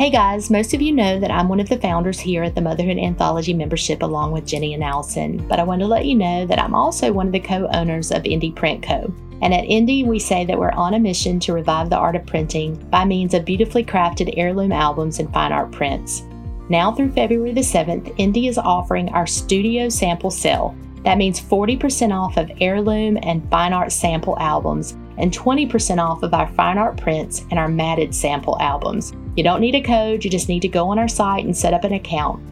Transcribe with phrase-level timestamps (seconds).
[0.00, 2.62] Hey guys, most of you know that I'm one of the founders here at the
[2.62, 6.46] Motherhood Anthology membership along with Jenny and Allison, but I want to let you know
[6.46, 9.12] that I'm also one of the co owners of Indie Print Co.
[9.42, 12.24] And at Indie, we say that we're on a mission to revive the art of
[12.24, 16.22] printing by means of beautifully crafted heirloom albums and fine art prints.
[16.70, 20.74] Now through February the 7th, Indie is offering our studio sample sale.
[21.04, 26.32] That means 40% off of heirloom and fine art sample albums and 20% off of
[26.32, 29.12] our fine art prints and our matted sample albums.
[29.36, 31.74] You don't need a code, you just need to go on our site and set
[31.74, 32.42] up an account.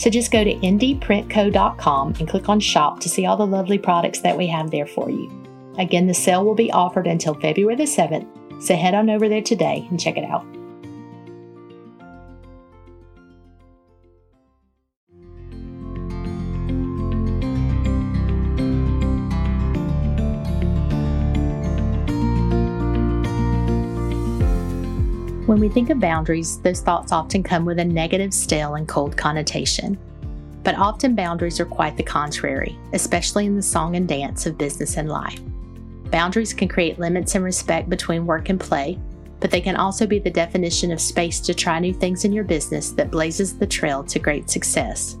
[0.00, 4.20] So just go to indieprintco.com and click on shop to see all the lovely products
[4.20, 5.30] that we have there for you.
[5.78, 8.26] Again, the sale will be offered until February the 7th,
[8.62, 10.44] so head on over there today and check it out.
[25.50, 29.16] When we think of boundaries, those thoughts often come with a negative, stale, and cold
[29.16, 29.98] connotation.
[30.62, 34.96] But often boundaries are quite the contrary, especially in the song and dance of business
[34.96, 35.40] and life.
[36.12, 38.96] Boundaries can create limits and respect between work and play,
[39.40, 42.44] but they can also be the definition of space to try new things in your
[42.44, 45.18] business that blazes the trail to great success.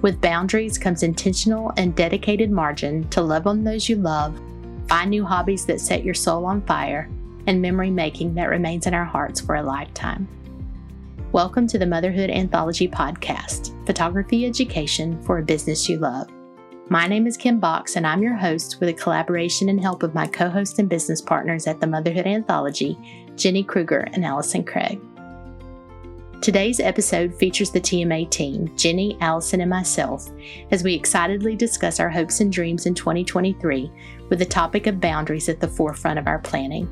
[0.00, 4.40] With boundaries comes intentional and dedicated margin to love on those you love,
[4.88, 7.10] find new hobbies that set your soul on fire,
[7.46, 10.28] and memory making that remains in our hearts for a lifetime.
[11.32, 16.28] Welcome to the Motherhood Anthology Podcast Photography Education for a Business You Love.
[16.88, 20.14] My name is Kim Box, and I'm your host with the collaboration and help of
[20.14, 22.98] my co host and business partners at the Motherhood Anthology,
[23.36, 25.00] Jenny Kruger and Allison Craig.
[26.42, 30.30] Today's episode features the TMA team, Jenny, Allison, and myself,
[30.70, 33.90] as we excitedly discuss our hopes and dreams in 2023
[34.28, 36.88] with the topic of boundaries at the forefront of our planning.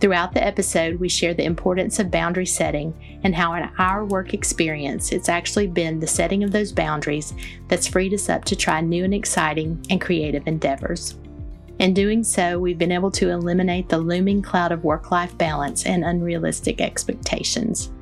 [0.00, 4.32] Throughout the episode, we share the importance of boundary setting and how, in our work
[4.32, 7.34] experience, it's actually been the setting of those boundaries
[7.68, 11.18] that's freed us up to try new and exciting and creative endeavors.
[11.78, 15.84] In doing so, we've been able to eliminate the looming cloud of work life balance
[15.84, 17.92] and unrealistic expectations.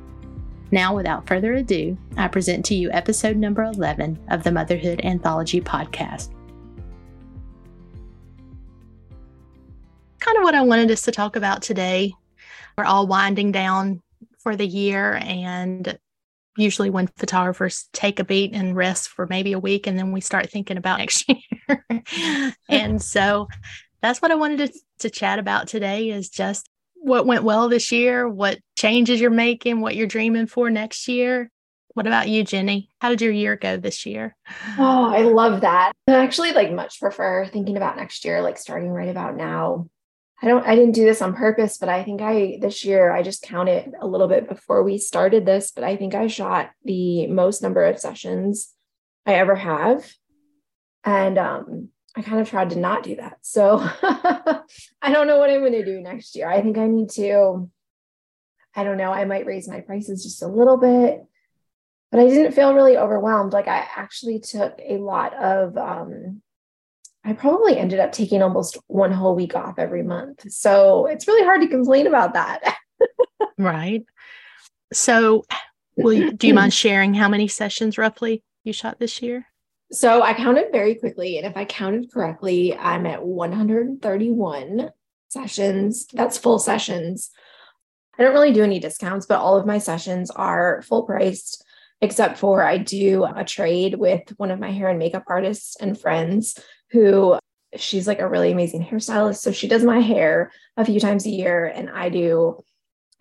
[0.71, 5.59] Now, without further ado, I present to you episode number 11 of the Motherhood Anthology
[5.59, 6.29] podcast.
[10.29, 12.13] Kind of what I wanted us to talk about today.
[12.77, 14.03] We're all winding down
[14.37, 15.97] for the year, and
[16.55, 20.21] usually when photographers take a beat and rest for maybe a week, and then we
[20.21, 22.53] start thinking about next year.
[22.69, 23.47] and so
[24.03, 27.91] that's what I wanted to, to chat about today is just what went well this
[27.91, 31.49] year, what changes you're making, what you're dreaming for next year.
[31.95, 32.91] What about you, Jenny?
[33.01, 34.35] How did your year go this year?
[34.77, 35.93] Oh, I love that.
[36.07, 39.87] I actually like much prefer thinking about next year, like starting right about now.
[40.41, 43.23] I don't I didn't do this on purpose, but I think I this year I
[43.23, 47.27] just counted a little bit before we started this, but I think I shot the
[47.27, 48.73] most number of sessions
[49.25, 50.09] I ever have.
[51.03, 53.37] And um I kind of tried to not do that.
[53.41, 56.49] So I don't know what I'm going to do next year.
[56.49, 57.69] I think I need to
[58.75, 61.21] I don't know, I might raise my prices just a little bit.
[62.11, 63.53] But I didn't feel really overwhelmed.
[63.53, 66.41] Like I actually took a lot of um
[67.29, 70.51] I probably ended up taking almost one whole week off every month.
[70.51, 72.75] So it's really hard to complain about that.
[73.59, 74.03] right.
[74.91, 75.43] So,
[75.95, 79.45] will you, do you mind sharing how many sessions roughly you shot this year?
[79.91, 81.37] So I counted very quickly.
[81.37, 84.89] And if I counted correctly, I'm at 131
[85.27, 86.07] sessions.
[86.11, 87.29] That's full sessions.
[88.17, 91.63] I don't really do any discounts, but all of my sessions are full priced,
[92.01, 95.99] except for I do a trade with one of my hair and makeup artists and
[95.99, 96.57] friends
[96.91, 97.37] who
[97.75, 99.37] she's like a really amazing hairstylist.
[99.37, 102.63] So she does my hair a few times a year, and I do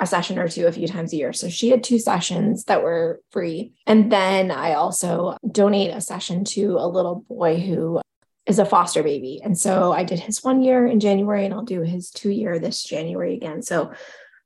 [0.00, 1.32] a session or two a few times a year.
[1.32, 3.72] So she had two sessions that were free.
[3.86, 8.00] And then I also donate a session to a little boy who
[8.46, 9.40] is a foster baby.
[9.42, 12.58] And so I did his one year in January and I'll do his two year
[12.58, 13.60] this January again.
[13.62, 13.92] So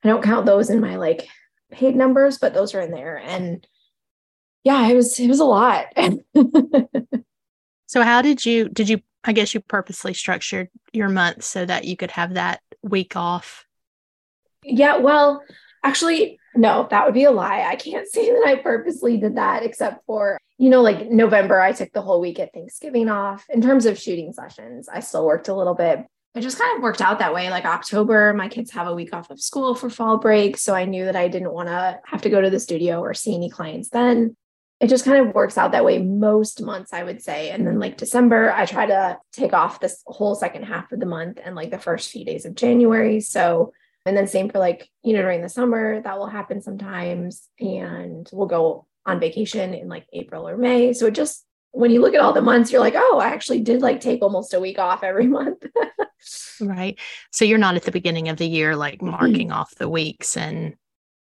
[0.03, 1.29] I don't count those in my like
[1.71, 3.19] paid numbers, but those are in there.
[3.19, 3.67] And
[4.65, 5.87] yeah, it was it was a lot.
[7.87, 11.85] so how did you did you I guess you purposely structured your month so that
[11.85, 13.67] you could have that week off.
[14.65, 15.43] Yeah, well,
[15.85, 17.63] actually, no, that would be a lie.
[17.63, 21.73] I can't say that I purposely did that, except for, you know, like November, I
[21.73, 23.45] took the whole week at Thanksgiving off.
[23.49, 26.05] In terms of shooting sessions, I still worked a little bit.
[26.35, 27.51] It just kind of worked out that way.
[27.51, 30.57] Like October, my kids have a week off of school for fall break.
[30.57, 33.13] So I knew that I didn't want to have to go to the studio or
[33.13, 34.35] see any clients then
[34.83, 37.51] it just kind of works out that way most months, I would say.
[37.51, 41.07] And then like December, I try to take off this whole second half of the
[41.07, 43.21] month and like the first few days of January.
[43.21, 43.73] So
[44.05, 47.49] And then same for like, you know, during the summer, that will happen sometimes.
[47.61, 50.93] And we'll go on vacation in like April or May.
[50.95, 53.61] So it just, when you look at all the months, you're like, oh, I actually
[53.61, 55.65] did like take almost a week off every month.
[56.61, 56.99] right.
[57.31, 59.59] So you're not at the beginning of the year, like marking mm-hmm.
[59.61, 60.75] off the weeks and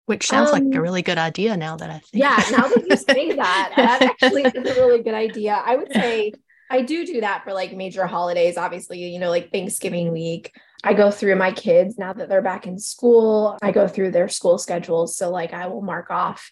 [0.07, 2.23] which sounds um, like a um, really good idea now that I think.
[2.23, 5.61] Yeah, now that you say that, that actually is a really good idea.
[5.63, 6.31] I would say
[6.69, 10.53] I do do that for like major holidays, obviously, you know, like Thanksgiving week.
[10.81, 13.57] I go through my kids now that they're back in school.
[13.61, 15.17] I go through their school schedules.
[15.17, 16.51] So, like, I will mark off,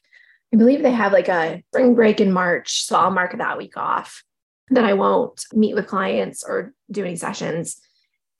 [0.53, 2.83] I believe they have like a spring break in March.
[2.83, 4.23] So, I'll mark that week off.
[4.69, 7.77] Then I won't meet with clients or do any sessions.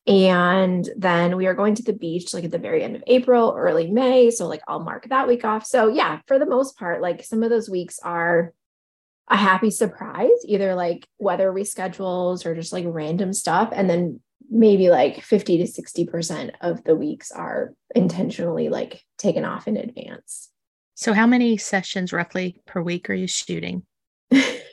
[0.08, 3.56] And then we are going to the beach like at the very end of April,
[3.58, 4.30] early May.
[4.30, 5.66] So, like, I'll mark that week off.
[5.66, 8.54] So, yeah, for the most part, like some of those weeks are
[9.28, 13.70] a happy surprise, either like weather reschedules or just like random stuff.
[13.72, 14.20] And then
[14.50, 20.52] maybe like 50 to 60% of the weeks are intentionally like taken off in advance.
[20.94, 23.84] So, how many sessions roughly per week are you shooting?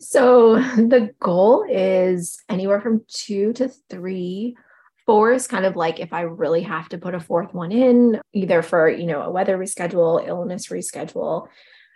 [0.00, 4.56] so, the goal is anywhere from two to three.
[5.04, 8.20] Four is kind of like if I really have to put a fourth one in,
[8.32, 11.48] either for, you know, a weather reschedule, illness reschedule.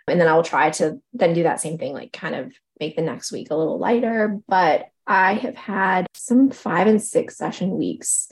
[0.07, 3.01] And then I'll try to then do that same thing, like kind of make the
[3.01, 4.39] next week a little lighter.
[4.47, 8.29] But I have had some five and six session weeks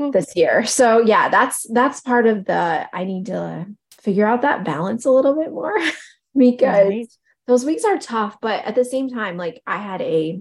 [0.00, 0.10] mm-hmm.
[0.10, 0.64] this year.
[0.64, 3.66] So yeah, that's that's part of the I need to
[4.00, 5.74] figure out that balance a little bit more
[6.36, 7.12] because right.
[7.50, 8.36] Those weeks are tough.
[8.40, 10.40] But at the same time, like I had a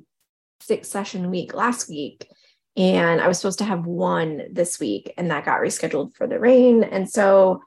[0.61, 2.29] six session week last week
[2.77, 6.39] and I was supposed to have one this week and that got rescheduled for the
[6.39, 6.83] rain.
[6.83, 7.63] And so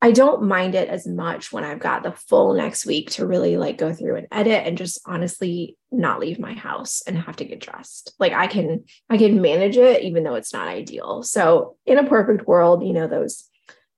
[0.00, 3.56] I don't mind it as much when I've got the full next week to really
[3.56, 7.44] like go through and edit and just honestly not leave my house and have to
[7.44, 8.14] get dressed.
[8.20, 11.24] Like I can I can manage it even though it's not ideal.
[11.24, 13.50] So in a perfect world, you know, those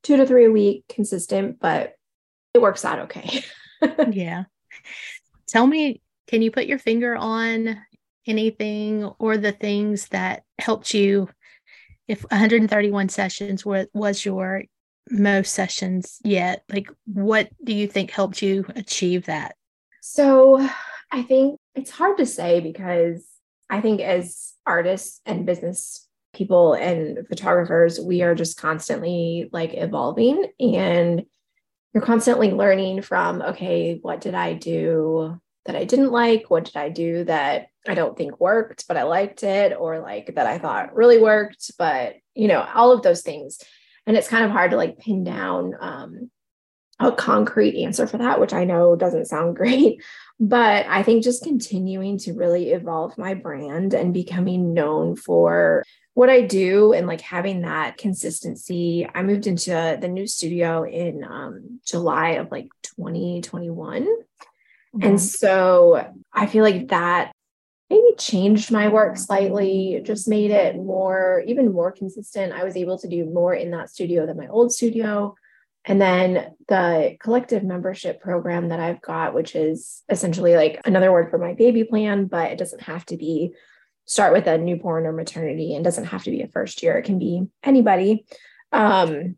[0.03, 1.93] 2 to 3 a week consistent, but
[2.55, 3.43] it works out okay.
[4.11, 4.43] yeah.
[5.47, 7.77] Tell me, can you put your finger on
[8.25, 11.29] anything or the things that helped you
[12.07, 14.63] if 131 sessions were, was your
[15.09, 16.63] most sessions yet.
[16.69, 19.55] Like, what do you think helped you achieve that?
[20.01, 20.67] So,
[21.11, 23.25] I think it's hard to say because
[23.69, 30.47] I think as artists and business people and photographers, we are just constantly like evolving
[30.59, 31.23] and
[31.93, 36.49] you're constantly learning from, okay, what did I do that I didn't like?
[36.49, 39.75] What did I do that I don't think worked, but I liked it?
[39.77, 43.59] Or like that I thought really worked, but you know, all of those things
[44.05, 46.31] and it's kind of hard to like pin down um,
[46.99, 50.01] a concrete answer for that which i know doesn't sound great
[50.39, 56.29] but i think just continuing to really evolve my brand and becoming known for what
[56.29, 61.79] i do and like having that consistency i moved into the new studio in um,
[61.85, 65.03] july of like 2021 mm-hmm.
[65.03, 67.31] and so i feel like that
[67.93, 72.53] maybe changed my work slightly, just made it more, even more consistent.
[72.53, 75.35] I was able to do more in that studio than my old studio.
[75.85, 81.29] And then the collective membership program that I've got, which is essentially like another word
[81.29, 83.53] for my baby plan, but it doesn't have to be
[84.05, 86.97] start with a newborn or maternity and doesn't have to be a first year.
[86.97, 88.25] It can be anybody.
[88.71, 89.37] Um,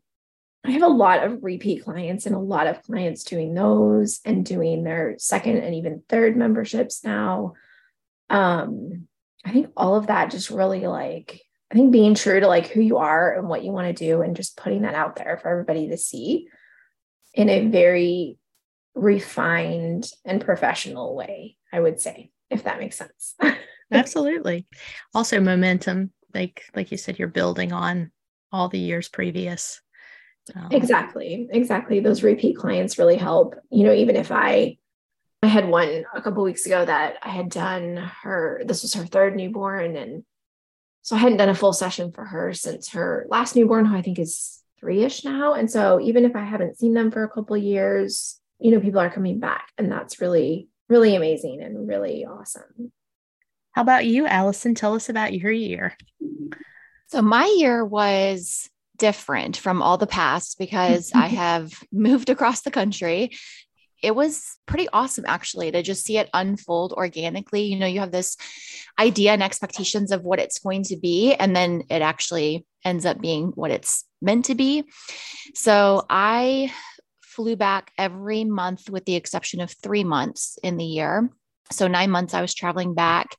[0.65, 4.43] I have a lot of repeat clients and a lot of clients doing those and
[4.43, 7.53] doing their second and even third memberships now
[8.29, 9.07] um
[9.45, 11.41] i think all of that just really like
[11.71, 14.21] i think being true to like who you are and what you want to do
[14.21, 16.47] and just putting that out there for everybody to see
[17.33, 18.37] in a very
[18.95, 23.35] refined and professional way i would say if that makes sense
[23.91, 24.65] absolutely
[25.13, 28.11] also momentum like like you said you're building on
[28.51, 29.81] all the years previous
[30.55, 34.77] um, exactly exactly those repeat clients really help you know even if i
[35.45, 39.05] I had one a couple weeks ago that I had done her, this was her
[39.05, 39.95] third newborn.
[39.95, 40.23] And
[41.03, 44.01] so I hadn't done a full session for her since her last newborn, who I
[44.01, 45.53] think is three ish now.
[45.53, 48.99] And so even if I haven't seen them for a couple years, you know, people
[48.99, 49.69] are coming back.
[49.77, 52.91] And that's really, really amazing and really awesome.
[53.75, 54.73] How about you, Allison?
[54.73, 55.95] Tell us about your year.
[57.07, 62.71] So my year was different from all the past because I have moved across the
[62.71, 63.31] country
[64.05, 67.63] it was pretty awesome actually to just see it unfold organically.
[67.63, 68.37] You know, you have this
[68.99, 73.19] idea and expectations of what it's going to be, and then it actually ends up
[73.19, 74.83] being what it's meant to be.
[75.55, 76.71] So I
[77.23, 81.29] flew back every month with the exception of three months in the year.
[81.71, 83.35] So nine months I was traveling back.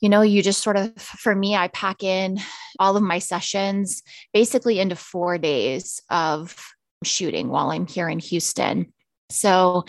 [0.00, 2.38] you know, you just sort of, for me, I pack in
[2.78, 4.02] all of my sessions
[4.32, 6.56] basically into four days of
[7.04, 8.92] shooting while I'm here in Houston.
[9.30, 9.84] So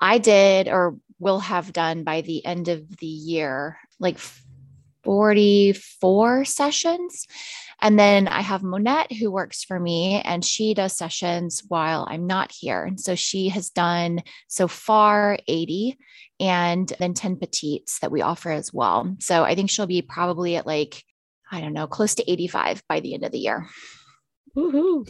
[0.00, 4.18] I did or will have done by the end of the year like
[5.04, 7.26] 44 sessions.
[7.80, 12.26] And then I have Monette who works for me and she does sessions while I'm
[12.26, 12.84] not here.
[12.84, 15.96] And so she has done so far 80
[16.40, 19.16] and then 10 petites that we offer as well.
[19.20, 21.02] So I think she'll be probably at like,
[21.50, 23.68] I don't know, close to 85 by the end of the year.
[24.56, 25.08] Woohoo.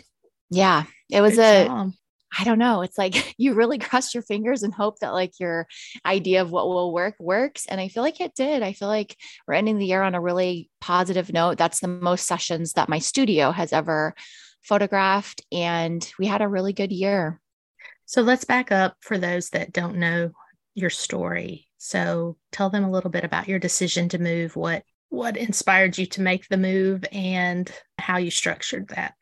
[0.50, 0.84] Yeah.
[1.10, 1.92] It was Good a job.
[2.37, 2.82] I don't know.
[2.82, 5.66] It's like you really cross your fingers and hope that like your
[6.04, 7.66] idea of what will work works.
[7.66, 8.62] And I feel like it did.
[8.62, 9.16] I feel like
[9.47, 11.58] we're ending the year on a really positive note.
[11.58, 14.14] That's the most sessions that my studio has ever
[14.62, 15.42] photographed.
[15.52, 17.40] And we had a really good year.
[18.06, 20.30] So let's back up for those that don't know
[20.75, 21.66] your story.
[21.78, 26.04] So tell them a little bit about your decision to move, what what inspired you
[26.04, 29.14] to make the move and how you structured that.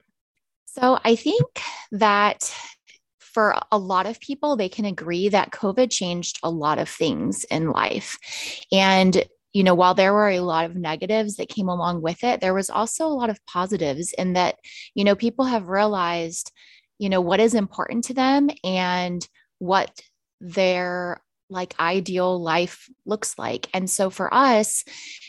[0.66, 2.52] So I think that
[3.36, 7.44] for a lot of people, they can agree that COVID changed a lot of things
[7.50, 8.16] in life.
[8.72, 12.40] And you know, while there were a lot of negatives that came along with it,
[12.40, 14.56] there was also a lot of positives in that,
[14.94, 16.50] you know, people have realized,
[16.98, 19.28] you know, what is important to them and
[19.58, 20.00] what
[20.40, 23.68] their like ideal life looks like.
[23.74, 24.82] And so for us,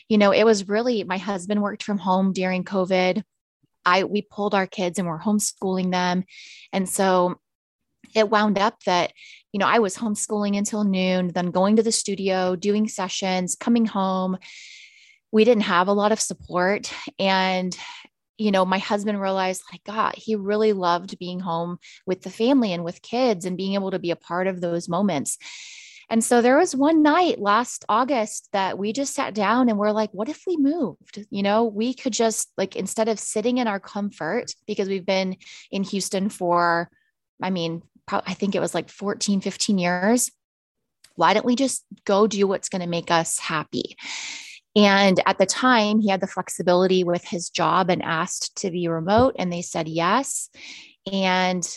[0.07, 3.21] you know, it was really my husband worked from home during COVID.
[3.85, 6.23] I we pulled our kids and we're homeschooling them.
[6.71, 7.41] And so
[8.17, 9.13] it wound up that
[9.51, 13.85] you know i was homeschooling until noon then going to the studio doing sessions coming
[13.85, 14.37] home.
[15.31, 16.91] We didn't have a lot of support.
[17.19, 17.77] And
[18.37, 22.71] you know my husband realized like god he really loved being home with the family
[22.71, 25.37] and with kids and being able to be a part of those moments.
[26.09, 29.91] And so there was one night last August that we just sat down and we're
[29.91, 31.25] like, what if we moved?
[31.29, 35.35] You know, we could just like, instead of sitting in our comfort, because we've been
[35.69, 36.89] in Houston for,
[37.41, 40.31] I mean, I think it was like 14, 15 years.
[41.15, 43.97] Why don't we just go do what's going to make us happy?
[44.75, 48.87] And at the time, he had the flexibility with his job and asked to be
[48.87, 50.49] remote, and they said yes.
[51.11, 51.67] And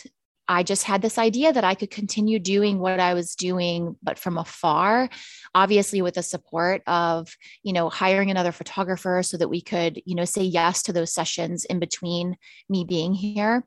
[0.47, 4.19] I just had this idea that I could continue doing what I was doing, but
[4.19, 5.09] from afar,
[5.55, 7.33] obviously with the support of,
[7.63, 11.13] you know, hiring another photographer so that we could, you know, say yes to those
[11.13, 12.35] sessions in between
[12.69, 13.65] me being here.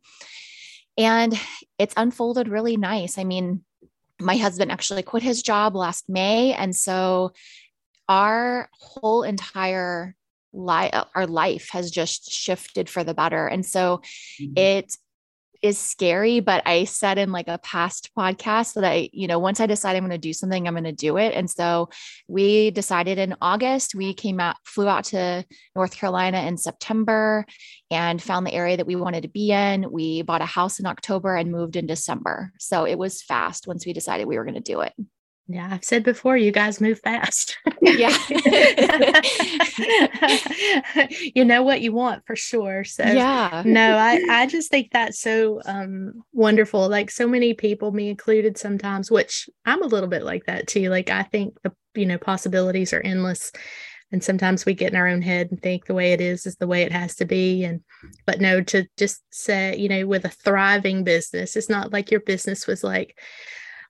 [0.97, 1.39] And
[1.79, 3.19] it's unfolded really nice.
[3.19, 3.65] I mean,
[4.21, 6.53] my husband actually quit his job last May.
[6.53, 7.33] And so
[8.09, 10.15] our whole entire
[10.53, 13.47] life, our life has just shifted for the better.
[13.47, 14.03] And so
[14.41, 14.53] mm-hmm.
[14.57, 14.97] it
[15.65, 19.61] is scary, but I said in like a past podcast that I, you know, once
[19.61, 21.33] I decide I'm going to do something, I'm going to do it.
[21.35, 21.89] And so
[22.29, 25.43] we decided in August, we came out, flew out to
[25.75, 27.47] North Carolina in September
[27.91, 29.91] and found the area that we wanted to be in.
[29.91, 32.53] We bought a house in October and moved in December.
[32.59, 34.93] So it was fast once we decided we were going to do it.
[35.47, 37.59] Yeah, I've said before, you guys move fast.
[37.83, 38.17] yeah.
[41.35, 42.83] you know what you want for sure.
[42.85, 43.63] So yeah.
[43.67, 46.89] no, I, I just think that's so um wonderful.
[46.89, 50.89] Like so many people, me included sometimes, which I'm a little bit like that too.
[50.89, 53.53] Like I think the you know possibilities are endless.
[54.13, 56.57] And sometimes we get in our own head and think the way it is is
[56.57, 57.65] the way it has to be.
[57.65, 57.81] And
[58.25, 62.21] but no, to just say, you know, with a thriving business, it's not like your
[62.21, 63.19] business was like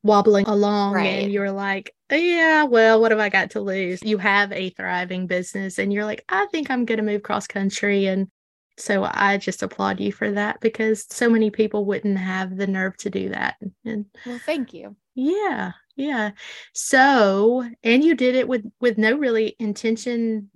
[0.05, 1.07] wobbling along right.
[1.07, 4.03] and you're like, yeah, well, what have I got to lose?
[4.03, 7.47] You have a thriving business and you're like, I think I'm going to move cross
[7.47, 8.07] country.
[8.07, 8.29] And
[8.77, 12.97] so I just applaud you for that because so many people wouldn't have the nerve
[12.99, 13.57] to do that.
[13.85, 14.95] And well, thank you.
[15.15, 15.73] Yeah.
[15.97, 16.33] Yeah.
[16.75, 20.51] So, and you did it with with no really intention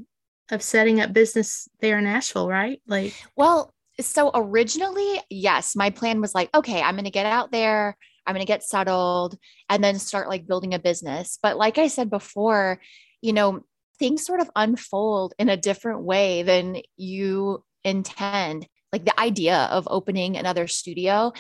[0.51, 2.83] of setting up business there in Nashville, right?
[2.87, 7.51] Like Well, so originally, yes, my plan was like, okay, I'm going to get out
[7.51, 7.97] there
[8.29, 9.39] I'm going to get settled
[9.71, 11.39] and then start like building a business.
[11.43, 12.81] But like I said before,
[13.23, 13.63] you know,
[13.99, 18.69] things sort of unfold in a different way than you intend.
[18.93, 21.33] Like the idea of opening another studio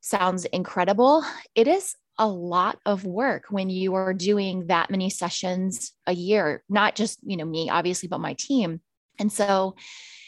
[0.00, 1.22] sounds incredible.
[1.54, 6.62] It is a lot of work when you are doing that many sessions a year,
[6.68, 8.80] not just, you know, me obviously, but my team.
[9.18, 9.76] And so,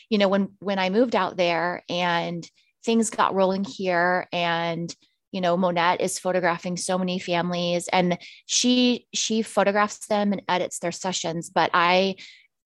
[0.09, 2.49] you know, when when I moved out there and
[2.85, 4.95] things got rolling here and
[5.33, 10.79] you know monette is photographing so many families and she she photographs them and edits
[10.79, 12.15] their sessions but i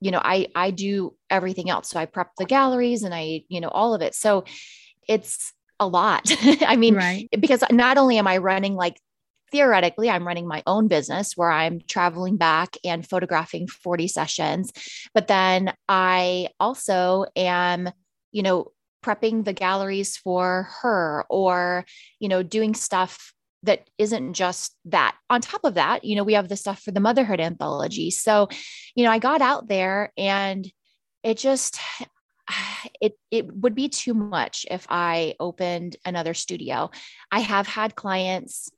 [0.00, 3.61] you know i i do everything else so i prep the galleries and i you
[3.61, 4.44] know all of it so
[5.08, 6.30] it's a lot
[6.66, 7.28] i mean right.
[7.40, 8.96] because not only am i running like
[9.52, 14.73] theoretically, I'm running my own business where I'm traveling back and photographing 40 sessions.
[15.14, 17.90] But then I also am,
[18.32, 18.73] you know,
[19.06, 21.84] prepping the galleries for her or,
[22.18, 23.32] you know, doing stuff
[23.62, 25.16] that isn't just that.
[25.30, 28.10] On top of that, you know, we have the stuff for the motherhood anthology.
[28.10, 28.48] So,
[28.94, 30.70] you know, I got out there and
[31.22, 31.78] it just
[33.00, 36.90] it it would be too much if I opened another studio.
[37.30, 38.70] I have had clients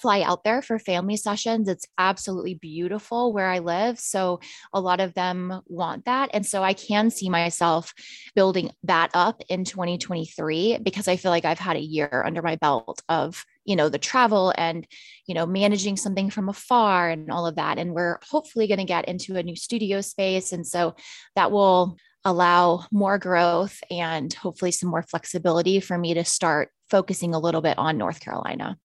[0.00, 1.68] fly out there for family sessions.
[1.68, 3.98] It's absolutely beautiful where I live.
[3.98, 4.40] So
[4.72, 6.30] a lot of them want that.
[6.32, 7.92] And so I can see myself
[8.34, 12.56] building that up in 2023 because I feel like I've had a year under my
[12.56, 14.86] belt of, you know, the travel and,
[15.26, 17.78] you know, managing something from afar and all of that.
[17.78, 20.52] And we're hopefully going to get into a new studio space.
[20.52, 20.94] And so
[21.36, 27.34] that will allow more growth and hopefully some more flexibility for me to start focusing
[27.34, 28.76] a little bit on North Carolina.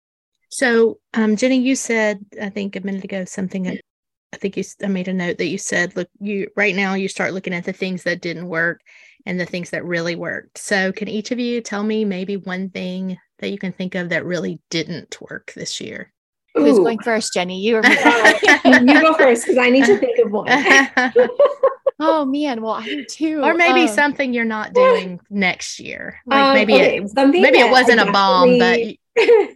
[0.56, 3.68] So, um, Jenny, you said I think a minute ago something.
[3.68, 7.08] I think you I made a note that you said, look, you right now you
[7.08, 8.80] start looking at the things that didn't work
[9.26, 10.56] and the things that really worked.
[10.56, 14.08] So, can each of you tell me maybe one thing that you can think of
[14.08, 16.10] that really didn't work this year?
[16.58, 16.62] Ooh.
[16.62, 17.60] Who's going first, Jenny?
[17.60, 17.90] You or me?
[17.90, 20.46] you go first because I need to think of one.
[22.00, 23.42] oh man, well I do too.
[23.42, 26.18] Or maybe um, something you're not doing next year.
[26.24, 28.80] Like um, maybe okay, it, something maybe it wasn't a bomb, but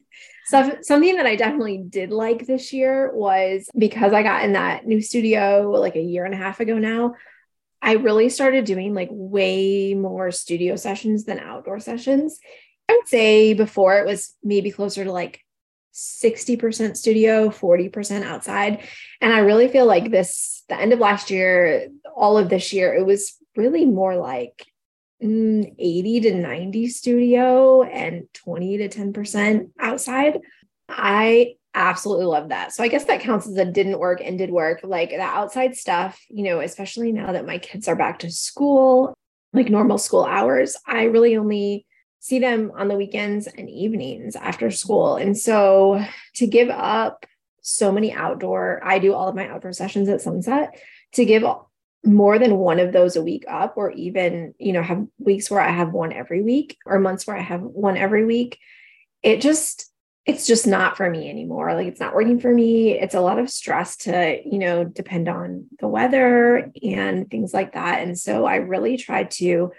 [0.51, 4.85] So, something that I definitely did like this year was because I got in that
[4.85, 7.15] new studio like a year and a half ago now.
[7.81, 12.41] I really started doing like way more studio sessions than outdoor sessions.
[12.89, 15.45] I would say before it was maybe closer to like
[15.95, 18.83] 60% studio, 40% outside.
[19.21, 22.93] And I really feel like this, the end of last year, all of this year,
[22.93, 24.67] it was really more like
[25.23, 30.41] Mm, 80 to 90 studio and 20 to 10% outside.
[30.89, 32.73] I absolutely love that.
[32.73, 34.81] So I guess that counts as a didn't work and did work.
[34.83, 39.15] Like the outside stuff, you know, especially now that my kids are back to school,
[39.53, 41.87] like normal school hours, I really only
[42.21, 45.17] see them on the weekends and evenings after school.
[45.17, 46.03] And so
[46.37, 47.27] to give up
[47.63, 50.81] so many outdoor, I do all of my outdoor sessions at sunset
[51.13, 51.45] to give
[52.05, 55.61] more than one of those a week up or even you know have weeks where
[55.61, 58.59] i have one every week or months where i have one every week
[59.23, 59.91] it just
[60.27, 61.75] it's just not for me anymore.
[61.75, 62.93] Like it's not working for me.
[62.93, 67.73] It's a lot of stress to you know depend on the weather and things like
[67.73, 68.03] that.
[68.03, 69.73] And so i really tried to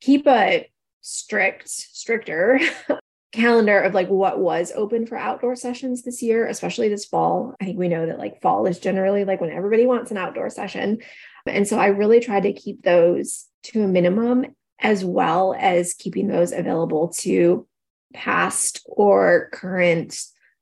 [0.00, 2.60] keep a strict stricter
[3.32, 7.54] calendar of like what was open for outdoor sessions this year especially this fall.
[7.60, 10.50] I think we know that like fall is generally like when everybody wants an outdoor
[10.50, 10.98] session
[11.46, 14.46] and so I really tried to keep those to a minimum,
[14.80, 17.66] as well as keeping those available to
[18.14, 20.18] past or current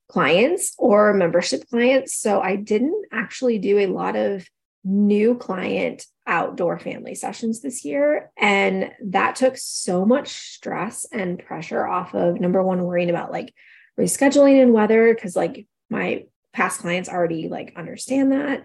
[0.09, 2.15] clients or membership clients.
[2.15, 4.47] So I didn't actually do a lot of
[4.85, 8.31] new client outdoor family sessions this year.
[8.37, 13.53] And that took so much stress and pressure off of number one, worrying about like
[13.99, 18.63] rescheduling and weather, because like my past clients already like understand that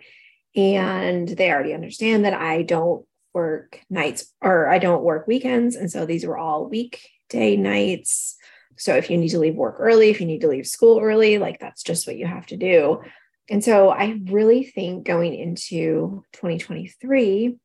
[0.55, 5.75] and they already understand that I don't work nights or I don't work weekends.
[5.75, 8.35] And so these were all weekday nights.
[8.77, 11.37] So if you need to leave work early, if you need to leave school early,
[11.37, 13.01] like that's just what you have to do.
[13.49, 17.57] And so I really think going into 2023,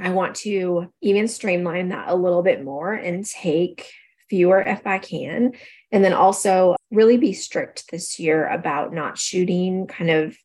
[0.00, 3.88] I want to even streamline that a little bit more and take
[4.28, 5.52] fewer if I can.
[5.92, 10.36] And then also really be strict this year about not shooting kind of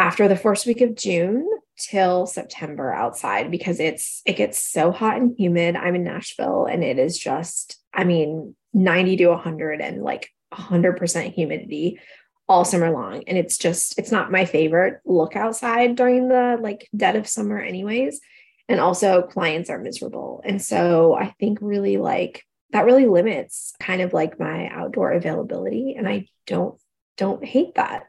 [0.00, 5.18] after the first week of June till September outside because it's it gets so hot
[5.18, 5.76] and humid.
[5.76, 11.34] I'm in Nashville and it is just I mean 90 to 100 and like 100%
[11.34, 12.00] humidity
[12.48, 13.24] all summer long.
[13.26, 17.60] And it's just it's not my favorite look outside during the like dead of summer
[17.60, 18.22] anyways.
[18.70, 20.40] And also clients are miserable.
[20.46, 25.94] And so i think really like that really limits kind of like my outdoor availability.
[25.94, 26.80] And i don't
[27.18, 28.04] don't hate that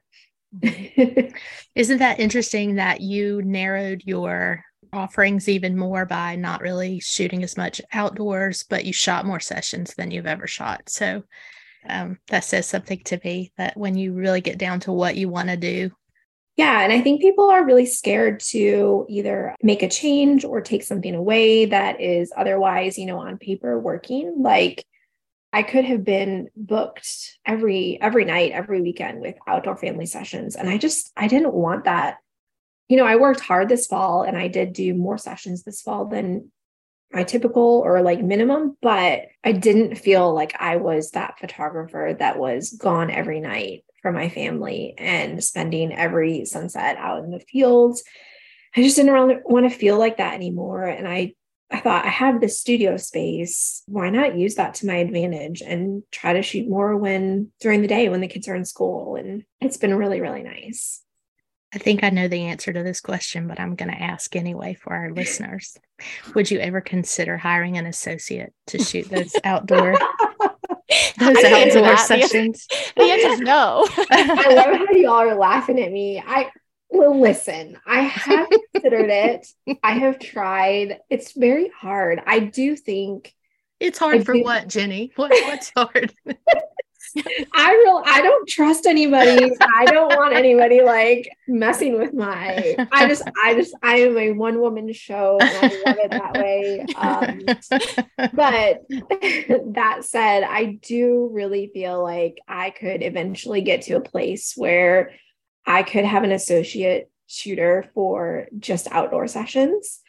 [1.75, 7.55] Isn't that interesting that you narrowed your offerings even more by not really shooting as
[7.55, 10.89] much outdoors, but you shot more sessions than you've ever shot?
[10.89, 11.23] So
[11.87, 15.29] um, that says something to me that when you really get down to what you
[15.29, 15.91] want to do.
[16.57, 16.81] Yeah.
[16.81, 21.15] And I think people are really scared to either make a change or take something
[21.15, 24.35] away that is otherwise, you know, on paper working.
[24.43, 24.85] Like,
[25.53, 30.69] I could have been booked every every night, every weekend with outdoor family sessions and
[30.69, 32.17] I just I didn't want that.
[32.87, 36.05] You know, I worked hard this fall and I did do more sessions this fall
[36.05, 36.51] than
[37.13, 42.39] my typical or like minimum, but I didn't feel like I was that photographer that
[42.39, 48.03] was gone every night for my family and spending every sunset out in the fields.
[48.75, 50.85] I just didn't really want to feel like that anymore.
[50.85, 51.33] And I
[51.71, 53.83] I thought I have this studio space.
[53.85, 57.87] Why not use that to my advantage and try to shoot more when during the
[57.87, 59.15] day when the kids are in school?
[59.15, 61.01] And it's been really, really nice.
[61.73, 64.73] I think I know the answer to this question, but I'm going to ask anyway
[64.73, 65.77] for our listeners.
[66.35, 69.97] Would you ever consider hiring an associate to shoot those outdoor
[71.17, 72.67] those outdoor sessions?
[72.97, 73.87] The answer is no.
[74.11, 76.21] I love how y'all are laughing at me.
[76.25, 76.49] I
[76.91, 79.47] well, listen, I have considered it.
[79.83, 80.99] I have tried.
[81.09, 82.21] It's very hard.
[82.25, 83.33] I do think
[83.79, 85.11] it's hard I for do, what, Jenny?
[85.15, 86.13] What, what's hard?
[87.53, 89.51] I real I don't trust anybody.
[89.75, 94.31] I don't want anybody like messing with my I just I just I am a
[94.31, 96.85] one woman show and I love it that way.
[96.95, 97.41] Um,
[98.33, 98.83] but
[99.73, 105.11] that said, I do really feel like I could eventually get to a place where
[105.65, 110.01] I could have an associate shooter for just outdoor sessions.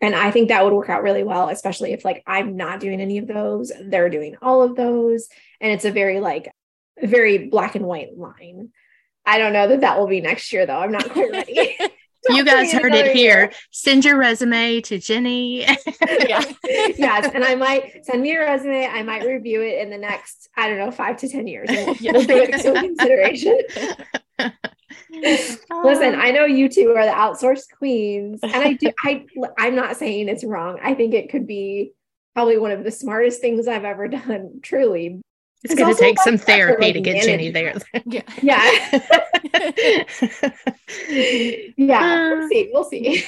[0.00, 3.00] And I think that would work out really well, especially if like I'm not doing
[3.00, 5.28] any of those, they're doing all of those.
[5.60, 6.52] And it's a very like,
[7.02, 8.70] very black and white line.
[9.26, 10.78] I don't know that that will be next year though.
[10.78, 11.76] I'm not quite ready.
[12.28, 13.52] you guys heard it here.
[13.72, 15.62] Send your resume to Jenny.
[15.62, 16.44] yeah.
[16.64, 17.30] yes.
[17.34, 18.86] And I might send me a resume.
[18.86, 21.68] I might review it in the next, I don't know, five to 10 years.
[21.70, 23.58] We'll, we'll take it consideration.
[25.84, 28.90] Listen, um, I know you two are the outsourced queens, and I do.
[29.04, 30.78] I I'm not saying it's wrong.
[30.82, 31.92] I think it could be
[32.34, 34.60] probably one of the smartest things I've ever done.
[34.62, 35.20] Truly,
[35.64, 37.74] it's, going to take some therapy to get Jenny there.
[38.04, 38.22] Yeah.
[38.42, 38.90] Yeah.
[41.76, 42.34] yeah.
[42.34, 42.70] We'll uh, see.
[42.72, 43.24] We'll see.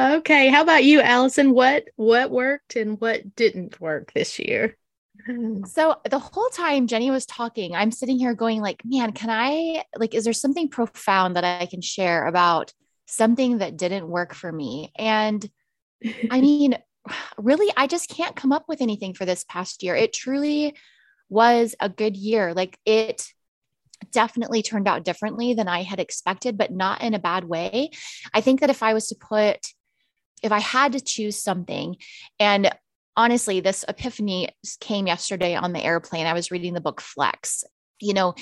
[0.00, 0.48] okay.
[0.48, 1.52] How about you, Allison?
[1.52, 4.76] What what worked and what didn't work this year?
[5.66, 9.84] So the whole time Jenny was talking, I'm sitting here going like, man, can I
[9.96, 12.72] like is there something profound that I can share about
[13.06, 14.92] something that didn't work for me?
[14.96, 15.48] And
[16.30, 16.76] I mean,
[17.38, 19.94] really I just can't come up with anything for this past year.
[19.94, 20.74] It truly
[21.28, 22.54] was a good year.
[22.54, 23.26] Like it
[24.10, 27.90] definitely turned out differently than I had expected, but not in a bad way.
[28.34, 29.58] I think that if I was to put
[30.42, 31.96] if I had to choose something
[32.40, 32.70] and
[33.16, 34.48] honestly, this epiphany
[34.80, 36.26] came yesterday on the airplane.
[36.26, 37.64] I was reading the book Flex.
[38.00, 38.34] You know,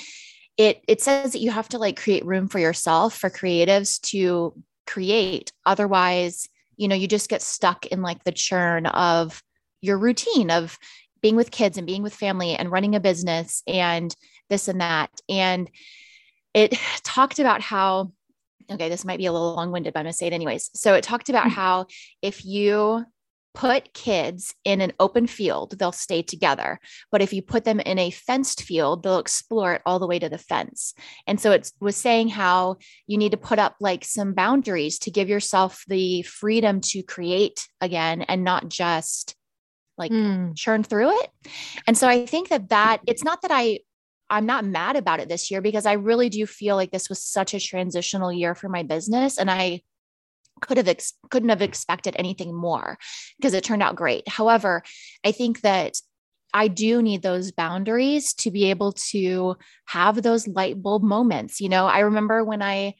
[0.57, 4.53] it it says that you have to like create room for yourself for creatives to
[4.87, 5.51] create.
[5.65, 9.41] Otherwise, you know, you just get stuck in like the churn of
[9.81, 10.77] your routine of
[11.21, 14.15] being with kids and being with family and running a business and
[14.49, 15.09] this and that.
[15.29, 15.69] And
[16.53, 18.11] it talked about how
[18.69, 20.69] okay, this might be a little long winded, but I'm going to say it anyways.
[20.73, 21.55] So it talked about mm-hmm.
[21.55, 21.87] how
[22.21, 23.05] if you
[23.53, 26.79] put kids in an open field, they'll stay together.
[27.11, 30.19] But if you put them in a fenced field, they'll explore it all the way
[30.19, 30.93] to the fence.
[31.27, 35.11] And so it was saying how you need to put up like some boundaries to
[35.11, 39.35] give yourself the freedom to create again and not just
[39.97, 40.55] like mm.
[40.55, 41.29] churn through it.
[41.87, 43.79] And so I think that that it's not that I
[44.29, 47.21] I'm not mad about it this year because I really do feel like this was
[47.21, 49.81] such a transitional year for my business and I
[50.61, 52.97] could have ex- couldn't have expected anything more
[53.37, 54.27] because it turned out great.
[54.27, 54.83] However,
[55.25, 55.95] I think that
[56.53, 61.61] I do need those boundaries to be able to have those light bulb moments.
[61.61, 62.95] You know, I remember when I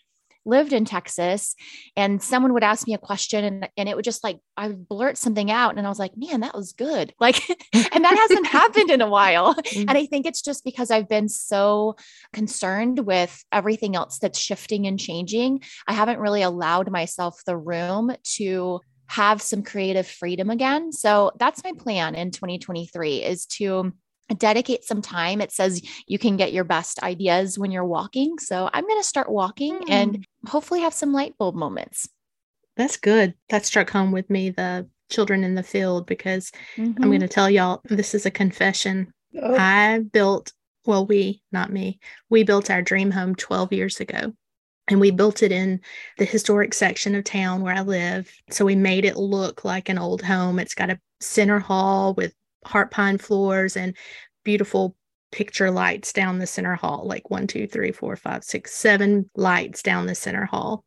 [0.46, 1.56] lived in Texas
[1.96, 4.88] and someone would ask me a question and, and it would just like, I would
[4.88, 7.14] blurt something out and I was like, man, that was good.
[7.22, 7.48] Like,
[7.94, 9.54] and that hasn't happened in a while.
[9.54, 9.90] Mm-hmm.
[9.90, 11.96] And I think it's just because I've been so
[12.34, 15.62] concerned with everything else that's shifting and changing.
[15.88, 20.92] I haven't really allowed myself the room to have some creative freedom again.
[20.92, 23.94] So that's my plan in 2023 is to
[24.34, 25.42] dedicate some time.
[25.42, 28.40] It says you can get your best ideas when you're walking.
[28.40, 29.90] So I'm going to start walking mm.
[29.90, 32.10] and hopefully have some light bulb moments.
[32.78, 33.34] That's good.
[33.50, 37.02] That struck home with me, the children in the field, because mm-hmm.
[37.02, 39.14] I'm going to tell y'all this is a confession.
[39.40, 39.56] Oh.
[39.56, 40.54] I built,
[40.86, 44.34] well, we, not me, we built our dream home 12 years ago.
[44.88, 45.80] And we built it in
[46.18, 48.30] the historic section of town where I live.
[48.50, 50.60] So we made it look like an old home.
[50.60, 52.34] It's got a center hall with
[52.66, 53.96] heart pine floors and
[54.44, 54.96] beautiful
[55.32, 59.82] picture lights down the center hall like one, two, three, four, five, six, seven lights
[59.82, 60.84] down the center hall.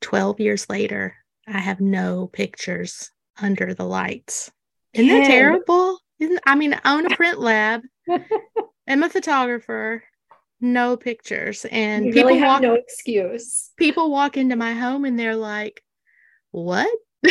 [0.00, 1.14] 12 years later,
[1.46, 4.50] I have no pictures under the lights.
[4.92, 5.98] Isn't that terrible?
[6.18, 7.82] Isn't, I mean, I own a print lab.
[8.88, 10.02] I'm a photographer.
[10.60, 11.64] No pictures.
[11.70, 13.70] And you people really have walk, no excuse.
[13.76, 15.82] People walk into my home and they're like,
[16.50, 16.88] what?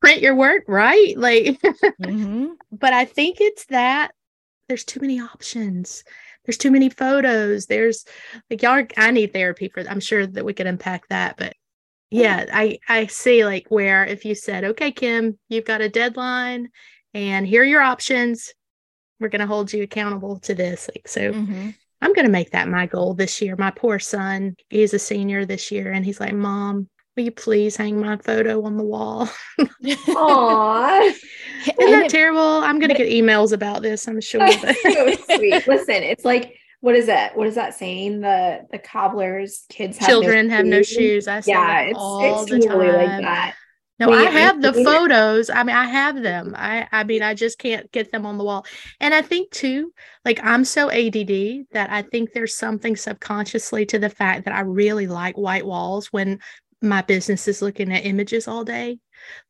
[0.00, 1.16] print your work, right?
[1.16, 1.44] Like,
[2.02, 2.48] mm-hmm.
[2.72, 4.12] but I think it's that
[4.68, 6.04] there's too many options.
[6.44, 7.66] There's too many photos.
[7.66, 8.04] There's
[8.50, 11.54] like y'all are, I need therapy for I'm sure that we could unpack that, but
[12.10, 16.70] yeah, I I see like where if you said, "Okay, Kim, you've got a deadline
[17.14, 18.54] and here are your options.
[19.18, 21.70] We're going to hold you accountable to this." Like so mm-hmm.
[22.00, 23.56] I'm going to make that my goal this year.
[23.56, 27.76] My poor son, he's a senior this year and he's like, "Mom, will you please
[27.76, 29.28] hang my photo on the wall?
[29.58, 31.14] Aww.
[31.80, 32.40] Isn't that terrible?
[32.40, 34.46] I'm going to get emails about this, I'm sure.
[34.50, 35.66] so sweet.
[35.66, 37.36] Listen, it's like, what is that?
[37.36, 38.20] What is that saying?
[38.20, 41.26] The the cobbler's kids have children no have no shoes.
[41.26, 42.78] I say yeah, it's, all it's the time.
[42.78, 43.54] like that.
[43.98, 45.48] No, I have the photos.
[45.48, 46.54] I mean, I have them.
[46.54, 48.66] I I mean, I just can't get them on the wall.
[49.00, 49.90] And I think too,
[50.24, 54.60] like I'm so ADD that I think there's something subconsciously to the fact that I
[54.60, 56.40] really like white walls when
[56.82, 58.98] my business is looking at images all day.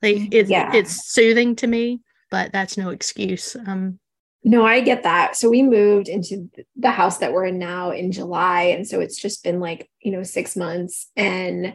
[0.03, 0.29] Like mm-hmm.
[0.33, 0.75] it's yeah.
[0.75, 3.57] it's soothing to me, but that's no excuse.
[3.57, 3.99] Um
[4.45, 5.35] no, I get that.
[5.35, 8.63] So we moved into the house that we're in now in July.
[8.77, 11.11] And so it's just been like, you know, six months.
[11.17, 11.75] And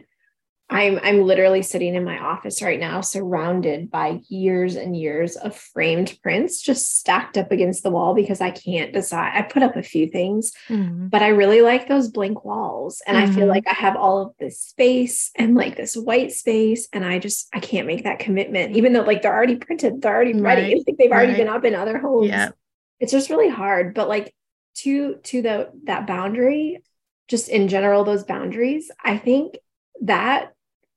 [0.72, 5.54] I'm I'm literally sitting in my office right now, surrounded by years and years of
[5.54, 9.32] framed prints just stacked up against the wall because I can't decide.
[9.34, 11.08] I put up a few things, mm-hmm.
[11.08, 13.02] but I really like those blank walls.
[13.06, 13.30] And mm-hmm.
[13.30, 13.50] I feel mm-hmm.
[13.50, 16.88] like I have all of this space and like this white space.
[16.92, 20.14] And I just I can't make that commitment, even though like they're already printed, they're
[20.14, 20.74] already ready.
[20.74, 20.82] Right.
[20.86, 21.38] Like they've already right.
[21.38, 22.28] been up in other homes.
[22.28, 22.50] Yeah.
[22.98, 23.94] It's just really hard.
[23.94, 24.34] But like
[24.76, 26.82] to to the that boundary,
[27.28, 29.56] just in general, those boundaries, I think
[30.02, 30.52] that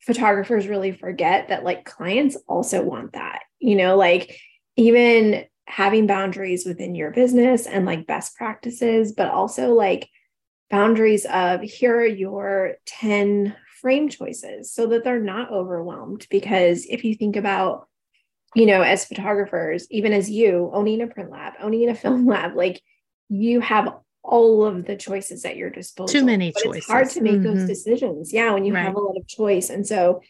[0.06, 4.40] photographers really forget that like clients also want that, you know, like
[4.76, 10.08] even having boundaries within your business and like best practices, but also like
[10.70, 16.28] boundaries of here are your 10 frame choices so that they're not overwhelmed.
[16.30, 17.88] Because if you think about,
[18.54, 22.56] you know, as photographers, even as you owning a print lab, owning a film lab,
[22.56, 22.80] like
[23.30, 23.92] you have
[24.28, 26.20] all of the choices at your disposal.
[26.20, 26.78] Too many but choices.
[26.78, 27.58] It's hard to make mm-hmm.
[27.58, 28.34] those decisions.
[28.34, 28.84] Yeah, when you right.
[28.84, 29.70] have a lot of choice.
[29.70, 30.22] And so,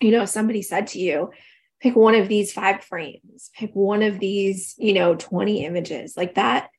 [0.00, 1.30] you know, if somebody said to you,
[1.80, 6.34] pick one of these five frames, pick one of these, you know, 20 images, like
[6.34, 6.70] that,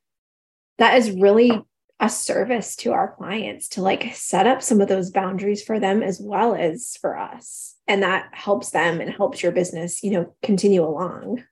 [0.78, 1.52] that is really
[2.00, 6.02] a service to our clients to like set up some of those boundaries for them
[6.02, 7.76] as well as for us.
[7.88, 11.44] And that helps them and helps your business, you know, continue along.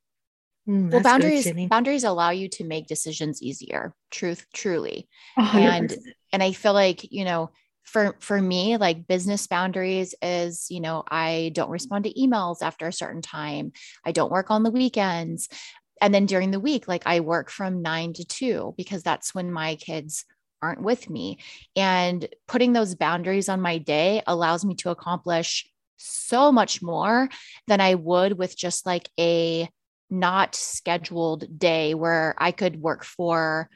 [0.68, 3.94] Mm, well, boundaries good, boundaries allow you to make decisions easier.
[4.11, 5.90] Truth, truly, 100%.
[5.90, 7.50] and and I feel like you know
[7.87, 12.88] for for me like business boundaries is you know i don't respond to emails after
[12.88, 13.72] a certain time
[14.05, 15.48] i don't work on the weekends
[16.02, 19.52] and then during the week like i work from 9 to 2 because that's when
[19.52, 20.24] my kids
[20.61, 21.38] aren't with me
[21.76, 25.64] and putting those boundaries on my day allows me to accomplish
[25.96, 27.29] so much more
[27.68, 29.68] than i would with just like a
[30.11, 33.69] not scheduled day where I could work for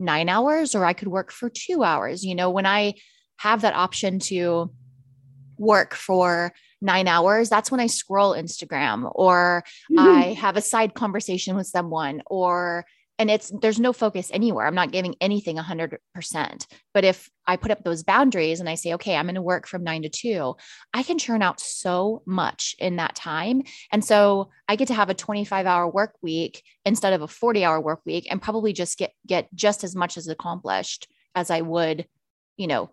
[0.00, 2.24] nine hours or I could work for two hours.
[2.24, 2.94] You know, when I
[3.36, 4.72] have that option to
[5.58, 9.98] work for nine hours, that's when I scroll Instagram or mm-hmm.
[9.98, 12.84] I have a side conversation with someone or
[13.18, 14.66] and it's there's no focus anywhere.
[14.66, 15.98] I'm not giving anything 100%
[16.92, 19.66] but if i put up those boundaries and i say okay i'm going to work
[19.66, 20.54] from 9 to 2
[20.94, 23.62] i can churn out so much in that time.
[23.92, 27.64] And so i get to have a 25 hour work week instead of a 40
[27.64, 31.60] hour work week and probably just get get just as much as accomplished as i
[31.60, 32.06] would
[32.56, 32.90] you know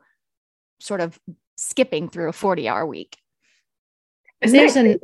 [0.82, 1.18] sort of
[1.62, 3.18] skipping through a 40 hour week.
[4.42, 5.00] There's a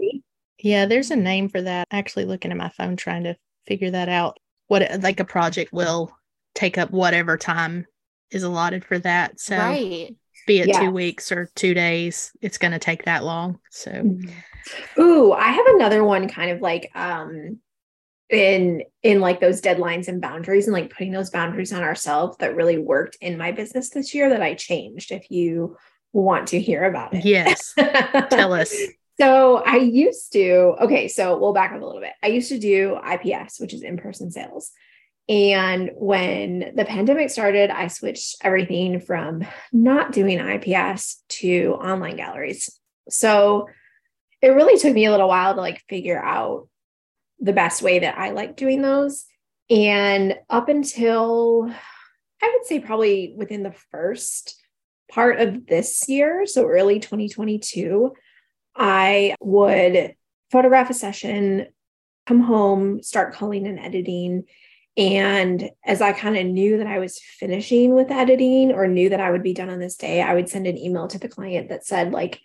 [0.59, 1.87] yeah there's a name for that.
[1.91, 3.35] Actually looking at my phone trying to
[3.67, 6.11] figure that out what like a project will
[6.55, 7.85] take up whatever time
[8.31, 9.39] is allotted for that.
[9.39, 10.15] So right.
[10.45, 10.81] be it yeah.
[10.81, 13.59] two weeks or two days, it's going to take that long.
[13.71, 15.01] So, mm-hmm.
[15.01, 17.59] ooh, I have another one kind of like, um,
[18.29, 22.57] in in like those deadlines and boundaries and like putting those boundaries on ourselves that
[22.57, 25.77] really worked in my business this year that I changed if you
[26.11, 27.23] want to hear about it.
[27.23, 27.73] Yes.
[28.29, 28.75] Tell us.
[29.19, 32.13] So I used to, okay, so we'll back up a little bit.
[32.21, 34.71] I used to do IPS, which is in person sales.
[35.27, 42.79] And when the pandemic started, I switched everything from not doing IPS to online galleries.
[43.09, 43.67] So
[44.41, 46.69] it really took me a little while to like figure out
[47.39, 49.25] the best way that I like doing those.
[49.69, 51.69] And up until
[52.41, 54.61] I would say probably within the first
[55.11, 58.13] part of this year, so early 2022,
[58.77, 60.15] I would
[60.51, 61.67] photograph a session,
[62.25, 64.43] come home, start culling and editing.
[64.95, 69.19] And as I kind of knew that I was finishing with editing or knew that
[69.21, 71.69] I would be done on this day, I would send an email to the client
[71.69, 72.39] that said, like,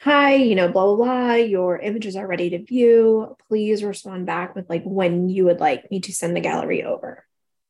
[0.00, 3.36] hi, you know, blah, blah, blah, your images are ready to view.
[3.48, 7.24] Please respond back with like when you would like me to send the gallery over.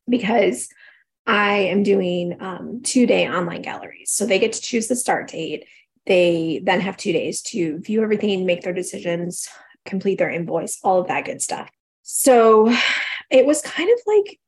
[0.09, 0.69] because
[1.27, 4.11] I am doing um, two day online galleries.
[4.11, 5.67] So they get to choose the start date.
[6.09, 9.49] They then have two days to view everything, make their decisions,
[9.85, 11.71] complete their invoice, all of that good stuff.
[12.03, 12.75] So
[13.31, 14.41] it was kind of like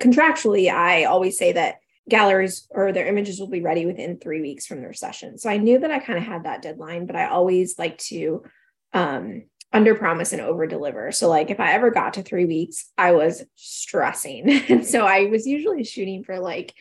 [0.00, 1.76] contractually, I always say that
[2.08, 5.36] galleries or their images will be ready within three weeks from their session.
[5.36, 8.44] So I knew that I kind of had that deadline, but I always like to
[8.92, 11.12] um, under promise and over deliver.
[11.12, 14.50] So, like, if I ever got to three weeks, I was stressing.
[14.68, 16.74] and so I was usually shooting for like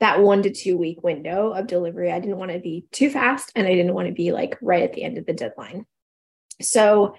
[0.00, 2.12] that one to two week window of delivery.
[2.12, 4.82] I didn't want to be too fast and I didn't want to be like right
[4.82, 5.86] at the end of the deadline.
[6.60, 7.16] So,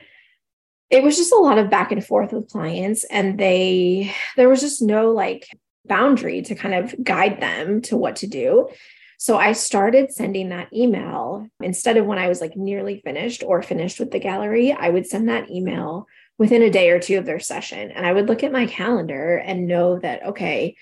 [0.90, 4.62] it was just a lot of back and forth with clients and they there was
[4.62, 5.48] just no like
[5.86, 8.70] boundary to kind of guide them to what to do
[9.18, 13.62] so i started sending that email instead of when i was like nearly finished or
[13.62, 17.26] finished with the gallery i would send that email within a day or two of
[17.26, 20.76] their session and i would look at my calendar and know that okay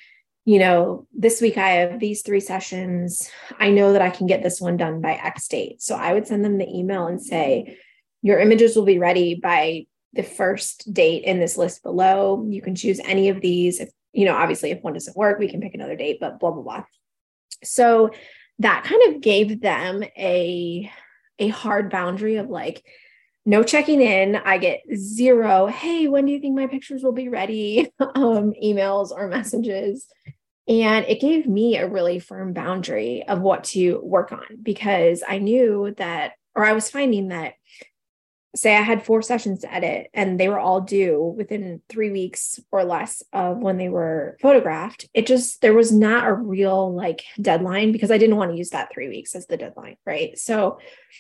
[0.46, 4.44] you know this week i have these three sessions i know that i can get
[4.44, 7.78] this one done by x date so i would send them the email and say
[8.24, 12.46] your images will be ready by the first date in this list below.
[12.48, 13.80] You can choose any of these.
[13.80, 16.52] If, you know, obviously, if one doesn't work, we can pick another date, but blah,
[16.52, 16.84] blah, blah.
[17.66, 18.12] So
[18.60, 20.92] that kind of gave them a,
[21.40, 22.84] a hard boundary of like,
[23.46, 24.36] no checking in.
[24.38, 27.92] I get zero, hey, when do you think my pictures will be ready?
[28.00, 30.08] um, emails or messages.
[30.68, 35.40] And it gave me a really firm boundary of what to work on because I
[35.40, 37.56] knew that, or I was finding that
[38.56, 42.60] say I had four sessions to edit and they were all due within three weeks
[42.72, 47.24] or less of when they were photographed, it just, there was not a real like
[47.42, 49.98] deadline because I didn't want to use that three weeks as the deadline.
[50.06, 50.38] Right.
[50.38, 50.78] So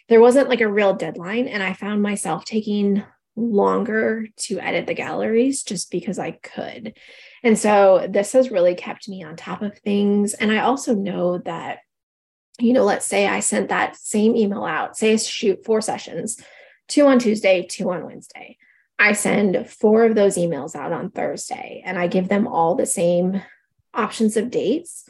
[0.09, 1.47] there wasn't like a real deadline.
[1.47, 3.03] And I found myself taking
[3.35, 6.95] longer to edit the galleries just because I could.
[7.41, 10.35] And so this has really kept me on top of things.
[10.35, 11.79] And I also know that,
[12.59, 16.39] you know, let's say I sent that same email out, say I shoot four sessions
[16.93, 18.55] two on Tuesday, two on Wednesday.
[18.99, 22.85] I send four of those emails out on Thursday and I give them all the
[22.85, 23.41] same
[23.95, 25.09] options of dates.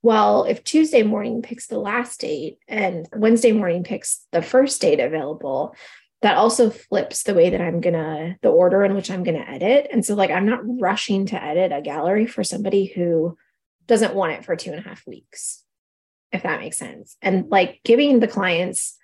[0.00, 5.00] Well, if Tuesday morning picks the last date and Wednesday morning picks the first date
[5.00, 5.74] available,
[6.22, 9.88] that also flips the way that I'm gonna, the order in which I'm gonna edit.
[9.90, 13.36] And so, like, I'm not rushing to edit a gallery for somebody who
[13.86, 15.64] doesn't want it for two and a half weeks,
[16.32, 17.16] if that makes sense.
[17.20, 18.96] And like giving the clients